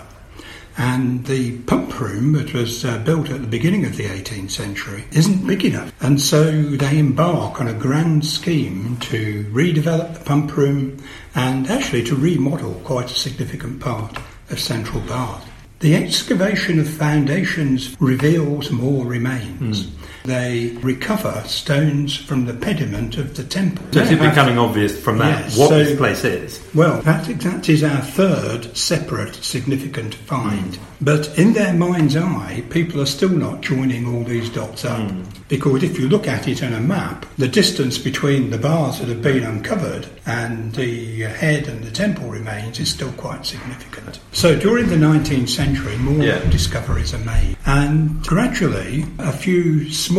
[0.77, 5.05] And the pump room that was uh, built at the beginning of the 18th century
[5.11, 5.93] isn't big enough.
[6.01, 11.03] And so they embark on a grand scheme to redevelop the pump room
[11.35, 14.17] and actually to remodel quite a significant part
[14.49, 15.49] of central Bath.
[15.79, 19.91] The excavation of foundations reveals more remains.
[20.23, 23.85] They recover stones from the pediment of the temple.
[23.91, 26.63] So it's becoming obvious from that Yes, what so- this place is.
[26.73, 30.75] Well, that, that is our third separate significant find.
[30.75, 30.83] Hmm.
[31.01, 34.99] But in their mind's eye, people are still not joining all these dots up.
[35.11, 35.23] Hmm.
[35.49, 39.09] Because if you look at it on a map, the distance between the bars that
[39.09, 44.19] have been uncovered and the head and the temple remains is still quite significant.
[44.31, 46.39] So during the 19th century, more Yeah.
[46.49, 47.57] discoveries are made.
[47.65, 50.12] And gradually, a few small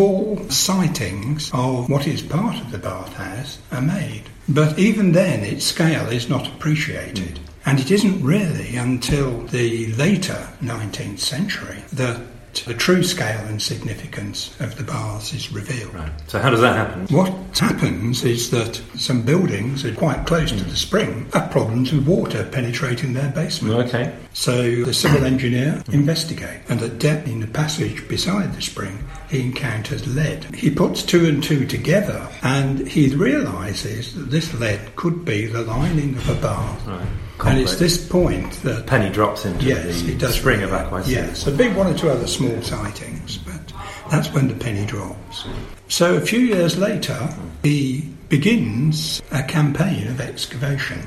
[0.50, 4.24] sightings of what is part of the Bath bathhouse are made.
[4.48, 7.34] But even then, its scale is not appreciated.
[7.34, 7.40] Mm.
[7.66, 12.20] And it isn't really until the later 19th century that
[12.66, 15.94] the true scale and significance of the bars is revealed.
[15.94, 16.12] Right.
[16.28, 17.06] So how does that happen?
[17.14, 22.06] What happens is that some buildings are quite close to the spring have problems with
[22.06, 23.74] water penetrating their basement.
[23.88, 24.14] Okay.
[24.32, 28.98] So the civil engineer investigates, and at depth in the passage beside the spring,
[29.30, 30.44] he encounters lead.
[30.54, 35.62] He puts two and two together, and he realises that this lead could be the
[35.62, 36.76] lining of a bar.
[36.86, 37.06] Right.
[37.44, 40.34] And it's this point that Penny drops into Yes, the it does.
[40.34, 41.08] spring of.
[41.08, 43.72] Yes, there've been one or two other small sightings, but
[44.10, 45.44] that's when the penny drops.
[45.88, 47.18] So a few years later,
[47.62, 51.00] he begins a campaign of excavation.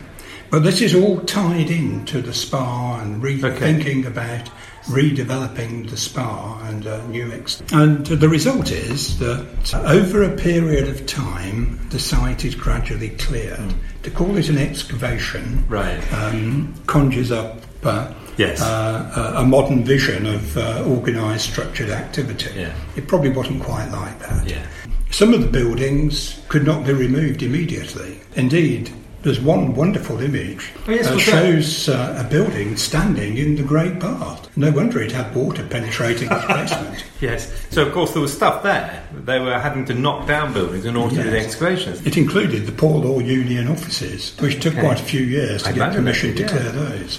[0.50, 4.50] But this is all tied into the spa and rethinking about
[4.88, 9.46] redeveloping the spa and a new ex- and the result is that
[9.86, 13.74] over a period of time the site is gradually cleared
[14.04, 16.02] to call it an excavation Right.
[16.14, 18.62] um, conjures up uh, Yes.
[18.62, 22.52] uh, a, a modern vision of uh, organised, structured activity.
[22.60, 22.76] Yeah.
[22.96, 24.48] It probably wasn't quite like that.
[24.48, 24.64] Yeah.
[25.10, 28.20] Some of the buildings could not be removed immediately.
[28.36, 28.92] Indeed,
[29.24, 34.00] there's one wonderful image Oh, yes, that shows uh, a building standing in the Great
[34.00, 34.56] Bath.
[34.58, 37.04] No wonder it had water penetrating its basement.
[37.20, 37.52] Yes.
[37.72, 39.04] So of course there was stuff there.
[39.26, 42.06] They were having to knock down buildings in order to do the excavations.
[42.06, 44.82] It included the Poor Law Union offices, which took Okay.
[44.82, 46.72] quite a few years to I get permission to did, clear yeah.
[46.72, 47.14] those.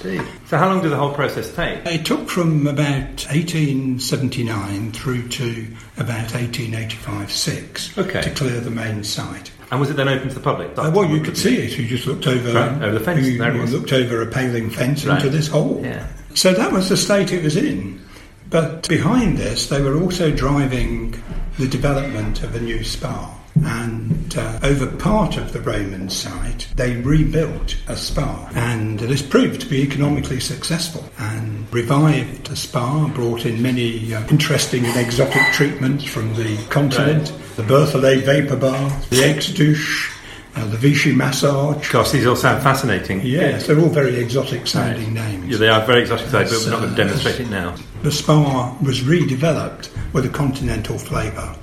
[0.47, 1.85] So how long did the whole process take?
[1.87, 5.67] It took from about 1879 through to
[5.99, 8.21] about 1885-6 Okay.
[8.23, 9.51] to clear the main site.
[9.71, 10.71] And was it then open to the public?
[10.79, 11.77] Uh, well, you could see it.
[11.79, 15.05] You just looked over, Right, over the fence, You, you looked over a paling fence
[15.05, 15.17] Right.
[15.19, 15.81] into this hole.
[15.85, 16.07] Yeah.
[16.35, 18.01] So that was the state it was in.
[18.49, 21.15] But behind this, they were also driving
[21.59, 23.35] the development of a new spa.
[23.65, 28.51] And uh, over part of the Roman site, they rebuilt a spa.
[28.55, 34.27] And this proved to be economically successful and revived the spa, brought in many uh,
[34.29, 40.15] interesting and exotic treatments from the continent the Berthollet vapor bath, the Aix douche,
[40.55, 41.91] uh, the Vichy massage.
[41.91, 43.21] Gosh, these all sound fascinating.
[43.23, 45.49] Yes, they're all very exotic sounding names.
[45.49, 47.75] Yeah, they are very exotic today, but we're not going to demonstrate it now.
[48.03, 51.57] The spa was redeveloped with a continental flavour.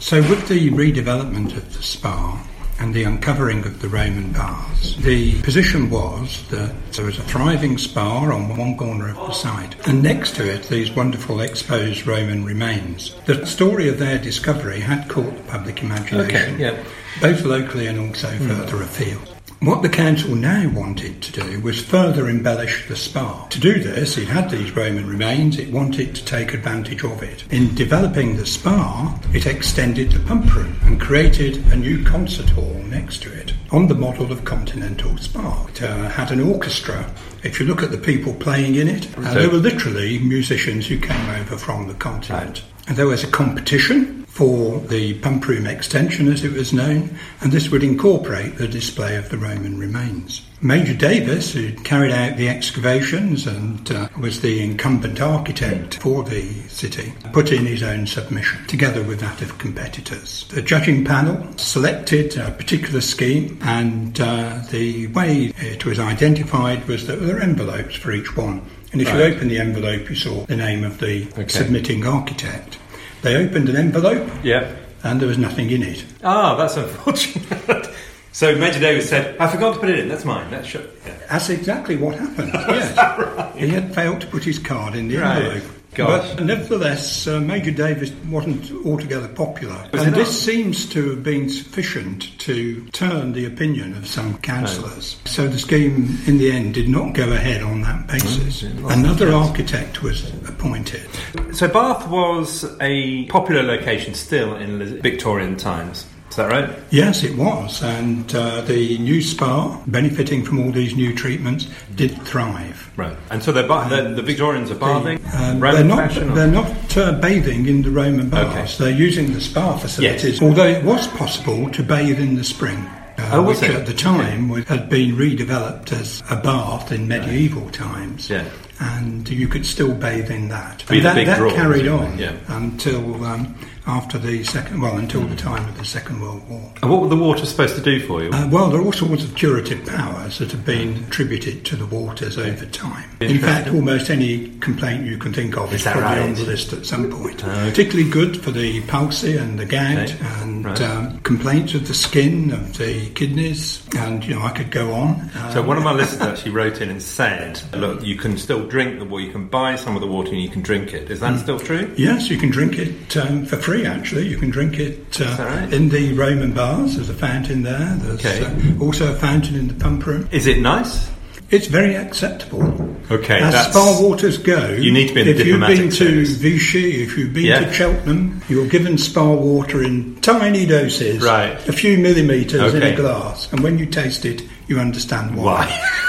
[0.00, 2.40] So, with the redevelopment of the spa
[2.78, 7.76] and the uncovering of the Roman baths, the position was that there was a thriving
[7.78, 12.44] spa on one corner of the site, and next to it, these wonderful exposed Roman
[12.44, 13.16] remains.
[13.26, 16.84] The story of their discovery had caught the public imagination, Okay, yeah.
[17.20, 18.46] both locally and also hmm.
[18.46, 19.37] further afield.
[19.60, 23.44] What the council now wanted to do was further embellish the spa.
[23.48, 27.44] To do this, it had these Roman remains, it wanted to take advantage of it.
[27.52, 32.72] In developing the spa, it extended the pump room and created a new concert hall
[32.84, 35.66] next to it on the model of Continental Spa.
[35.66, 37.12] It uh, had an orchestra.
[37.42, 41.30] If you look at the people playing in it, uh, were literally musicians who came
[41.30, 42.62] over from the continent.
[42.86, 47.10] And there was a competition for the pump room extension, as it was known,
[47.40, 50.48] and this would incorporate the display of the Roman remains.
[50.62, 56.52] Major Davis, who carried out the excavations and uh, was the incumbent architect for the
[56.68, 60.46] city, put in his own submission, together with that of competitors.
[60.50, 67.08] The judging panel selected a particular scheme, and uh, the way it was identified was
[67.08, 68.62] that there were envelopes for each one.
[68.92, 69.34] And if you Right.
[69.34, 71.48] open the envelope, you saw the name of the Okay.
[71.48, 72.78] submitting architect.
[73.22, 74.70] They opened an envelope, Yeah.
[75.02, 76.04] and there was nothing in it.
[76.22, 77.88] Ah, that's unfortunate.
[78.32, 80.50] so Major Davis said, I forgot to put it in, that's mine.
[80.50, 81.14] That's sh- yeah.
[81.30, 82.50] That's exactly what happened.
[82.54, 85.42] yes, he had failed to put his card in the Right.
[85.42, 85.72] envelope.
[85.94, 86.34] Gosh.
[86.34, 90.34] But nevertheless, uh, Major Davis wasn't altogether popular, Was and this not?
[90.34, 95.16] seems to have been sufficient to turn the opinion of some councillors.
[95.24, 98.62] So the scheme, in the end, did not go ahead on that basis.
[98.62, 101.08] Another architect was appointed.
[101.52, 106.06] So Bath was a popular location still in Victorian times.
[106.30, 106.70] Is that right?
[106.90, 111.66] Yes, it was, and uh, the new spa, benefiting from all these new treatments,
[111.96, 112.90] did thrive.
[112.96, 113.16] Right.
[113.30, 115.20] And so they're ba- the, the Victorians are bathing?
[115.34, 118.78] Um, they're not, they're not uh, bathing in the Roman baths.
[118.78, 122.76] They're using the spa facilities, although it was possible to bathe in the spring.
[122.76, 123.76] Uh, Oh, was which it?
[123.76, 128.30] at the time was, had been redeveloped as a bath in medieval times.
[128.30, 128.48] Yeah.
[128.80, 130.84] And you could still bathe in that.
[130.88, 132.16] Be and that, that draw, carried on?
[132.16, 132.36] Yeah.
[132.46, 133.56] until um,
[133.88, 136.72] after the second, well, until the time of the Second World War.
[136.82, 138.30] And what were the waters supposed to do for you?
[138.30, 141.86] Uh, well, there are all sorts of curative powers that have been attributed to the
[141.86, 143.08] waters over time.
[143.20, 146.18] In fact, almost any complaint you can think of is, Is probably right?
[146.20, 147.42] on the list at some point.
[147.42, 147.70] Okay.
[147.70, 150.16] Particularly good for the palsy and the gout, Okay.
[150.42, 150.80] and Right.
[150.82, 155.30] um, complaints of the skin, of the kidneys, and you know I could go on.
[155.52, 158.66] So Um, one of my listeners actually wrote in and said, "Look, you can still
[158.66, 159.24] drink the water.
[159.24, 161.10] You can buy some of the water and you can drink it.
[161.10, 161.38] Is that Hmm.
[161.38, 163.77] still true?" Yes, you can drink it um, for free.
[163.86, 165.72] Actually, you can drink it uh, right?
[165.72, 166.96] in the Roman baths.
[166.96, 167.94] There's a fountain there.
[168.00, 168.44] There's Okay.
[168.44, 170.28] uh, also a fountain in the pump room.
[170.32, 171.10] Is it nice?
[171.50, 172.62] It's very acceptable.
[173.10, 176.26] Okay, As spa waters go, You need to be in the if you've been to.
[176.26, 177.60] Vichy, if you've been Yeah.
[177.60, 181.56] to Cheltenham, you're given spa water in tiny doses, Right.
[181.66, 185.64] a few millimetres in a glass, and when you taste it, you understand why.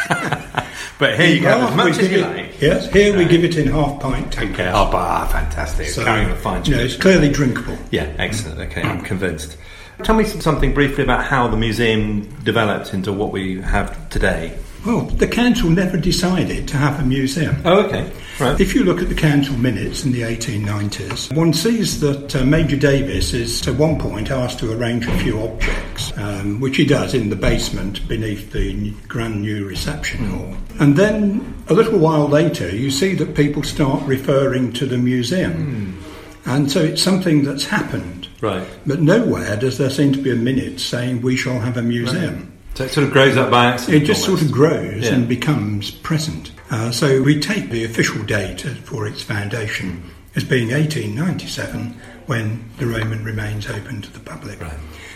[0.10, 0.64] Why?
[1.00, 2.62] but here you go, as much as you it- like.
[2.62, 4.60] Yes, here we give it in half pint tankers.
[4.60, 5.88] Okay, oh, bah, fantastic.
[5.88, 7.78] So, Carrying the fine know, it's clearly drinkable.
[7.89, 8.60] Yeah, excellent.
[8.60, 9.58] Okay, I'm convinced.
[10.04, 14.58] Tell me something briefly about how the museum developed into what we have today.
[14.86, 17.62] Well, the council never decided to have a museum.
[17.66, 18.12] Oh, okay.
[18.40, 18.60] Right.
[18.60, 22.78] If you look at the council minutes in the 1890s, one sees that uh, Major
[22.78, 27.14] Davis is at one point asked to arrange a few objects, um, which he does
[27.14, 30.56] in the basement beneath the grand new reception hall.
[30.80, 36.02] And then a little while later, you see that people start referring to the museum.
[36.46, 38.30] And so it's something that's happened.
[38.42, 38.66] Right.
[38.88, 42.54] But nowhere does there seem to be a minute saying we shall have a museum.
[42.80, 44.04] So it sort of grows up by accident.
[44.04, 45.16] It just sort of grows Yeah.
[45.16, 46.52] and becomes present.
[46.72, 50.02] Uh, so we take the official date for its foundation
[50.34, 51.94] as being 1897
[52.28, 54.62] when the Roman remains open to the public.
[54.62, 54.72] Right.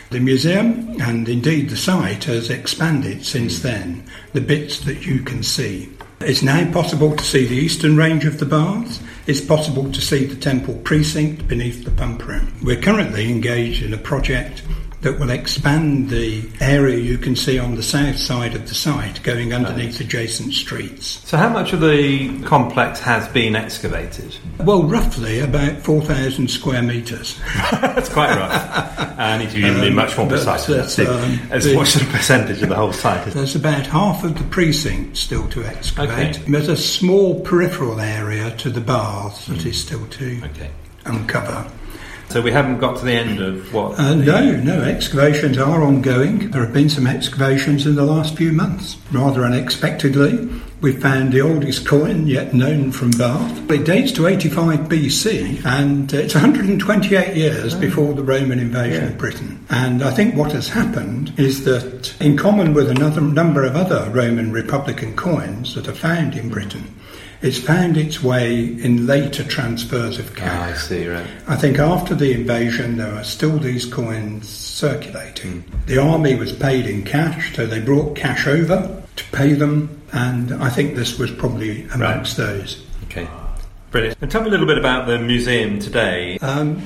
[0.09, 4.03] The museum and indeed the site has expanded since then,
[4.34, 5.88] the bits that you can see.
[6.20, 8.99] It's now possible to see the eastern range of the baths.
[9.26, 12.51] It's possible to see the temple precinct beneath the pump room.
[12.61, 14.64] We're currently engaged in a project
[15.04, 19.22] that will expand the area you can see on the south side of the site,
[19.22, 21.22] going underneath adjacent streets.
[21.30, 24.36] So how much of the complex has been excavated?
[24.60, 27.39] Well, roughly about 4,000 square metres.
[27.72, 28.99] That's quite rough.
[29.20, 30.66] I need to be Um, much more precise.
[30.66, 33.34] than that's, um, as the- what sort of percentage of the whole site is?
[33.34, 36.38] There's about half of the precinct still to excavate.
[36.38, 36.51] Okay.
[36.51, 40.72] There's a small peripheral area to the baths that is still to Okay.
[41.06, 41.70] uncover.
[42.34, 43.99] So we haven't got to the end of what?
[43.99, 46.49] Uh, the- no, no, excavations are ongoing.
[46.49, 48.97] There have been some excavations in the last few months.
[49.11, 50.49] Rather unexpectedly,
[50.81, 53.69] we found the oldest coin yet known from Bath.
[53.69, 59.63] It dates to 85 BC and it's 128 years before the Roman invasion of Britain.
[59.69, 64.09] And I think what has happened is that, in common with another number of other
[64.09, 66.95] Roman Republican coins that are found in Britain,
[67.43, 70.71] it's found its way in later transfers of Ah, cash.
[70.71, 71.27] I see, right.
[71.47, 75.63] I think after the invasion, there are still these coins circulating.
[75.85, 80.53] The army was paid in cash, so they brought cash over to pay them, and
[80.55, 82.83] I think this was probably amongst those.
[83.05, 83.27] Okay.
[83.91, 84.17] Brilliant.
[84.21, 86.39] And tell me a little bit about the museum today.
[86.41, 86.81] Um,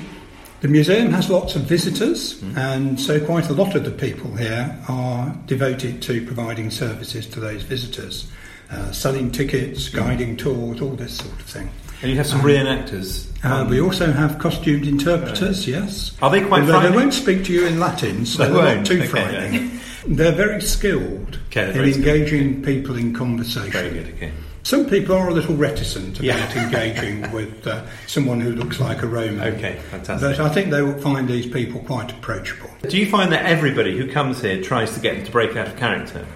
[0.59, 4.75] the museum has lots of visitors, and so quite a lot of the people here
[4.89, 8.27] are devoted to providing services to those visitors,
[8.71, 11.69] uh, selling tickets, guiding tours, all this sort of thing.
[12.01, 13.27] And you have some reenactors.
[13.43, 16.15] Uh, we also have costumed interpreters, yes.
[16.21, 16.81] Are they quite Although?
[16.81, 19.79] They won't speak to you in Latin, so They they're won't, not too okay, frightening.
[20.07, 22.07] They're very skilled Okay, they're in very skilled.
[22.07, 23.71] engaging people in conversation.
[23.71, 24.31] Very good, okay.
[24.63, 26.35] Some people are a little reticent Yeah.
[26.37, 29.55] about engaging with uh, someone who looks like a Roman.
[29.55, 30.37] Okay, fantastic.
[30.37, 32.69] But I think they will find these people quite approachable.
[32.87, 35.67] Do you find that everybody who comes here tries to get them to break out
[35.67, 36.27] of character?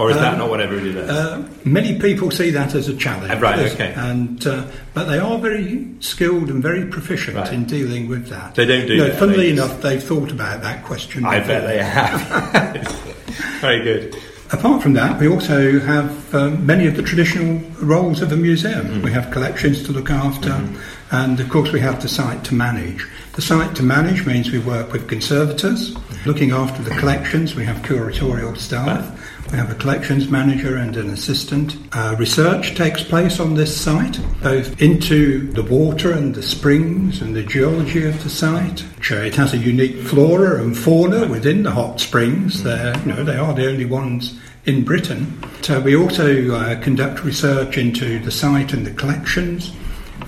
[0.00, 1.10] Or is that not what everybody does?
[1.10, 3.38] Uh, many people see that as a challenge.
[3.40, 3.92] Right, okay.
[3.94, 7.52] And uh, but they are very skilled and very proficient Right.
[7.52, 8.54] in dealing with that.
[8.54, 11.26] They don't do no, that, Funnily they just- enough, they've thought about that question.
[11.26, 11.54] I before.
[11.54, 13.20] bet they have.
[13.60, 14.16] Very good.
[14.52, 18.86] Apart from that, we also have um, many of the traditional roles of a museum.
[18.86, 19.02] Mm.
[19.04, 21.14] We have collections to look after, Mm-hmm.
[21.14, 23.06] and of course, we have the site to manage.
[23.34, 25.94] The site to manage means we work with conservators,
[26.26, 27.54] looking after the collections.
[27.54, 29.04] We have curatorial staff.
[29.50, 31.76] We have a collections manager and an assistant.
[31.92, 37.34] Uh, research takes place on this site, both into the water and the springs and
[37.34, 38.84] the geology of the site.
[39.02, 42.62] So it has a unique flora and fauna within the hot springs.
[42.62, 45.42] They're, you know, they are the only ones in Britain.
[45.62, 49.72] So we also uh, conduct research into the site and the collections.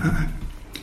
[0.03, 0.27] Uh,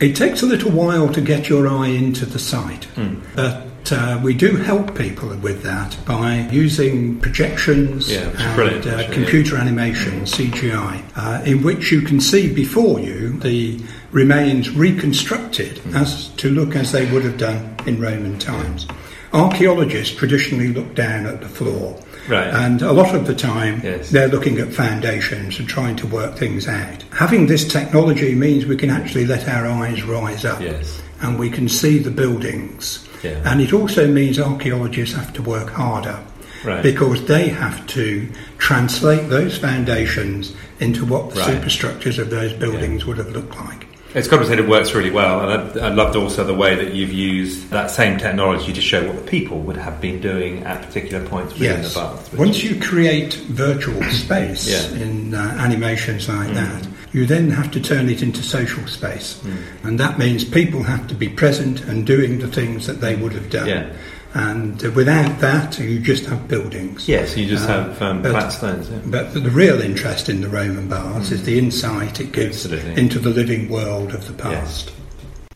[0.00, 2.88] it takes a little while to get your eye into the site,
[3.36, 9.56] but uh, we do help people with that by using projections Yeah, and uh, computer
[9.56, 13.80] animation, CGI, uh, in which you can see before you the
[14.12, 15.96] remains reconstructed Hmm.
[15.96, 18.86] as to look as they would have done in Roman times.
[19.32, 21.96] Archaeologists traditionally look down at the floor.
[22.28, 22.48] Right.
[22.52, 24.10] And a lot of the time, Yes.
[24.10, 27.04] they're looking at foundations and trying to work things out.
[27.12, 31.00] Having this technology means we can actually let our eyes rise up Yes.
[31.22, 33.06] and we can see the buildings.
[33.22, 33.40] Yeah.
[33.44, 36.18] And it also means archaeologists have to work harder
[36.64, 36.82] Right.
[36.82, 38.26] because they have to
[38.58, 41.54] translate those foundations into what the Right.
[41.54, 43.86] superstructures of those buildings would have looked like.
[44.12, 46.52] It's got to be said it works really well, and I, I loved also the
[46.54, 50.20] way that you've used that same technology to show what the people would have been
[50.20, 51.94] doing at particular points within Yes.
[51.94, 52.34] the bath.
[52.36, 54.98] Once you create virtual space Yeah.
[54.98, 55.00] Mm.
[55.02, 59.38] in uh, animations like that, you then have to turn it into social space.
[59.42, 59.84] Mm.
[59.84, 63.32] And that means people have to be present and doing the things that they would
[63.32, 63.68] have done.
[63.68, 63.92] Yeah.
[64.32, 67.08] And uh, without that, you just have buildings.
[67.08, 68.88] Yes, you just Uh, have um, but- flat stones.
[68.88, 68.98] Yeah.
[69.06, 73.02] But the real interest in the Roman baths is the insight it gives Absolutely.
[73.02, 74.92] into the living world of the past.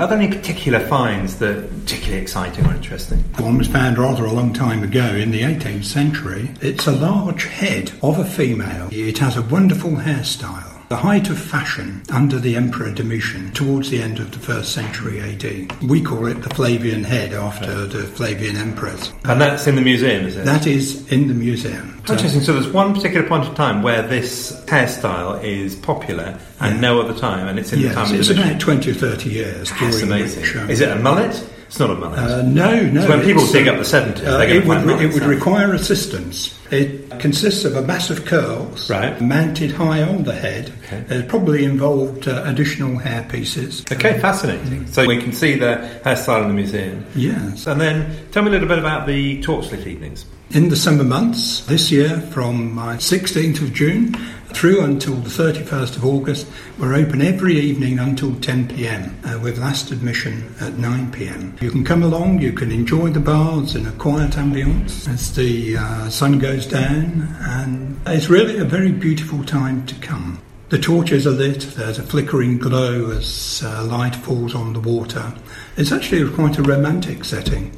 [0.01, 3.21] Are there any particular finds that are particularly exciting or interesting?
[3.39, 6.51] One was found rather a long time ago in the 18th century.
[6.61, 8.89] It's a large head of a female.
[8.91, 10.74] It has a wonderful hairstyle.
[10.95, 15.18] The height of fashion under the Emperor Domitian towards the end of the first century
[15.20, 15.82] AD.
[15.82, 19.12] We call it the Flavian head after the Flavian emperors.
[19.24, 20.45] And that's in the museum, is it?
[20.45, 22.01] That is in the museum.
[22.07, 22.42] How Interesting.
[22.42, 27.18] So there's one particular point of time where this hairstyle is popular and no other
[27.18, 28.51] time, and it's in the Yes, time of it's Domitian.
[28.51, 29.70] about 20 or 30 years.
[29.72, 30.42] That's amazing.
[30.42, 31.51] which, um, Is it a mullet?
[31.66, 32.20] It's not a mullet.
[32.20, 33.01] Uh, no, no.
[33.01, 34.76] So when people it's, dig uh, up the 70s, uh, they're going it to would,
[34.76, 36.57] find re- mullets it would require assistance.
[36.75, 39.20] It consists of a mass of curls Right.
[39.20, 40.72] mounted high on the head.
[40.85, 41.05] Okay.
[41.18, 43.85] It probably involved uh, additional hair pieces.
[43.93, 44.87] Okay, fascinating.
[44.89, 47.07] So we can see the hairstyle in the museum.
[47.14, 47.68] Yes.
[47.68, 50.27] And then tell me a little bit about the torchlit evenings.
[50.51, 54.14] In the summer months, this year from uh, 16th of June
[54.53, 56.47] through until the 31st of August,
[56.78, 61.57] we're open every evening until 10 pm uh, with last admission at 9 pm.
[61.61, 65.78] You can come along, you can enjoy the baths in a quiet ambience as the
[65.78, 70.40] uh, sun goes down, and it's really a very beautiful time to come.
[70.68, 75.34] The torches are lit, there's a flickering glow as uh, light falls on the water.
[75.76, 77.72] It's actually quite a romantic setting.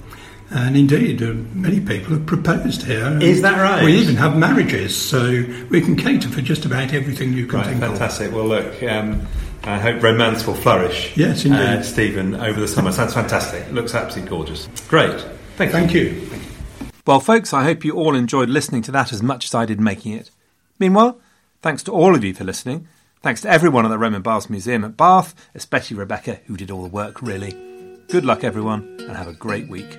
[0.51, 3.19] And indeed, uh, many people have proposed here.
[3.21, 3.85] Is that right?
[3.85, 7.67] We even have marriages, so we can cater for just about everything you can Right,
[7.69, 8.33] think fantastic.
[8.33, 9.27] Well, look, um,
[9.65, 11.17] I hope romance will flourish.
[11.17, 11.59] Yes, indeed.
[11.59, 12.93] Uh, Stephen, over the summer.
[12.93, 13.71] Sounds fantastic.
[13.73, 14.69] Looks absolutely gorgeous.
[14.89, 15.21] Great.
[15.57, 15.93] Thank of.
[15.93, 16.21] you.
[16.27, 16.91] Thank you.
[17.07, 19.81] Well, folks, I hope you all enjoyed listening to that as much as I did
[19.81, 20.31] making it.
[20.79, 21.21] Meanwhile,
[21.63, 22.87] thanks to all of you for listening.
[23.23, 26.83] Thanks to everyone at the Roman Baths Museum at Bath, especially Rebecca, who did all
[26.83, 27.76] the work, really.
[28.09, 29.99] Good luck, everyone, and have a great week.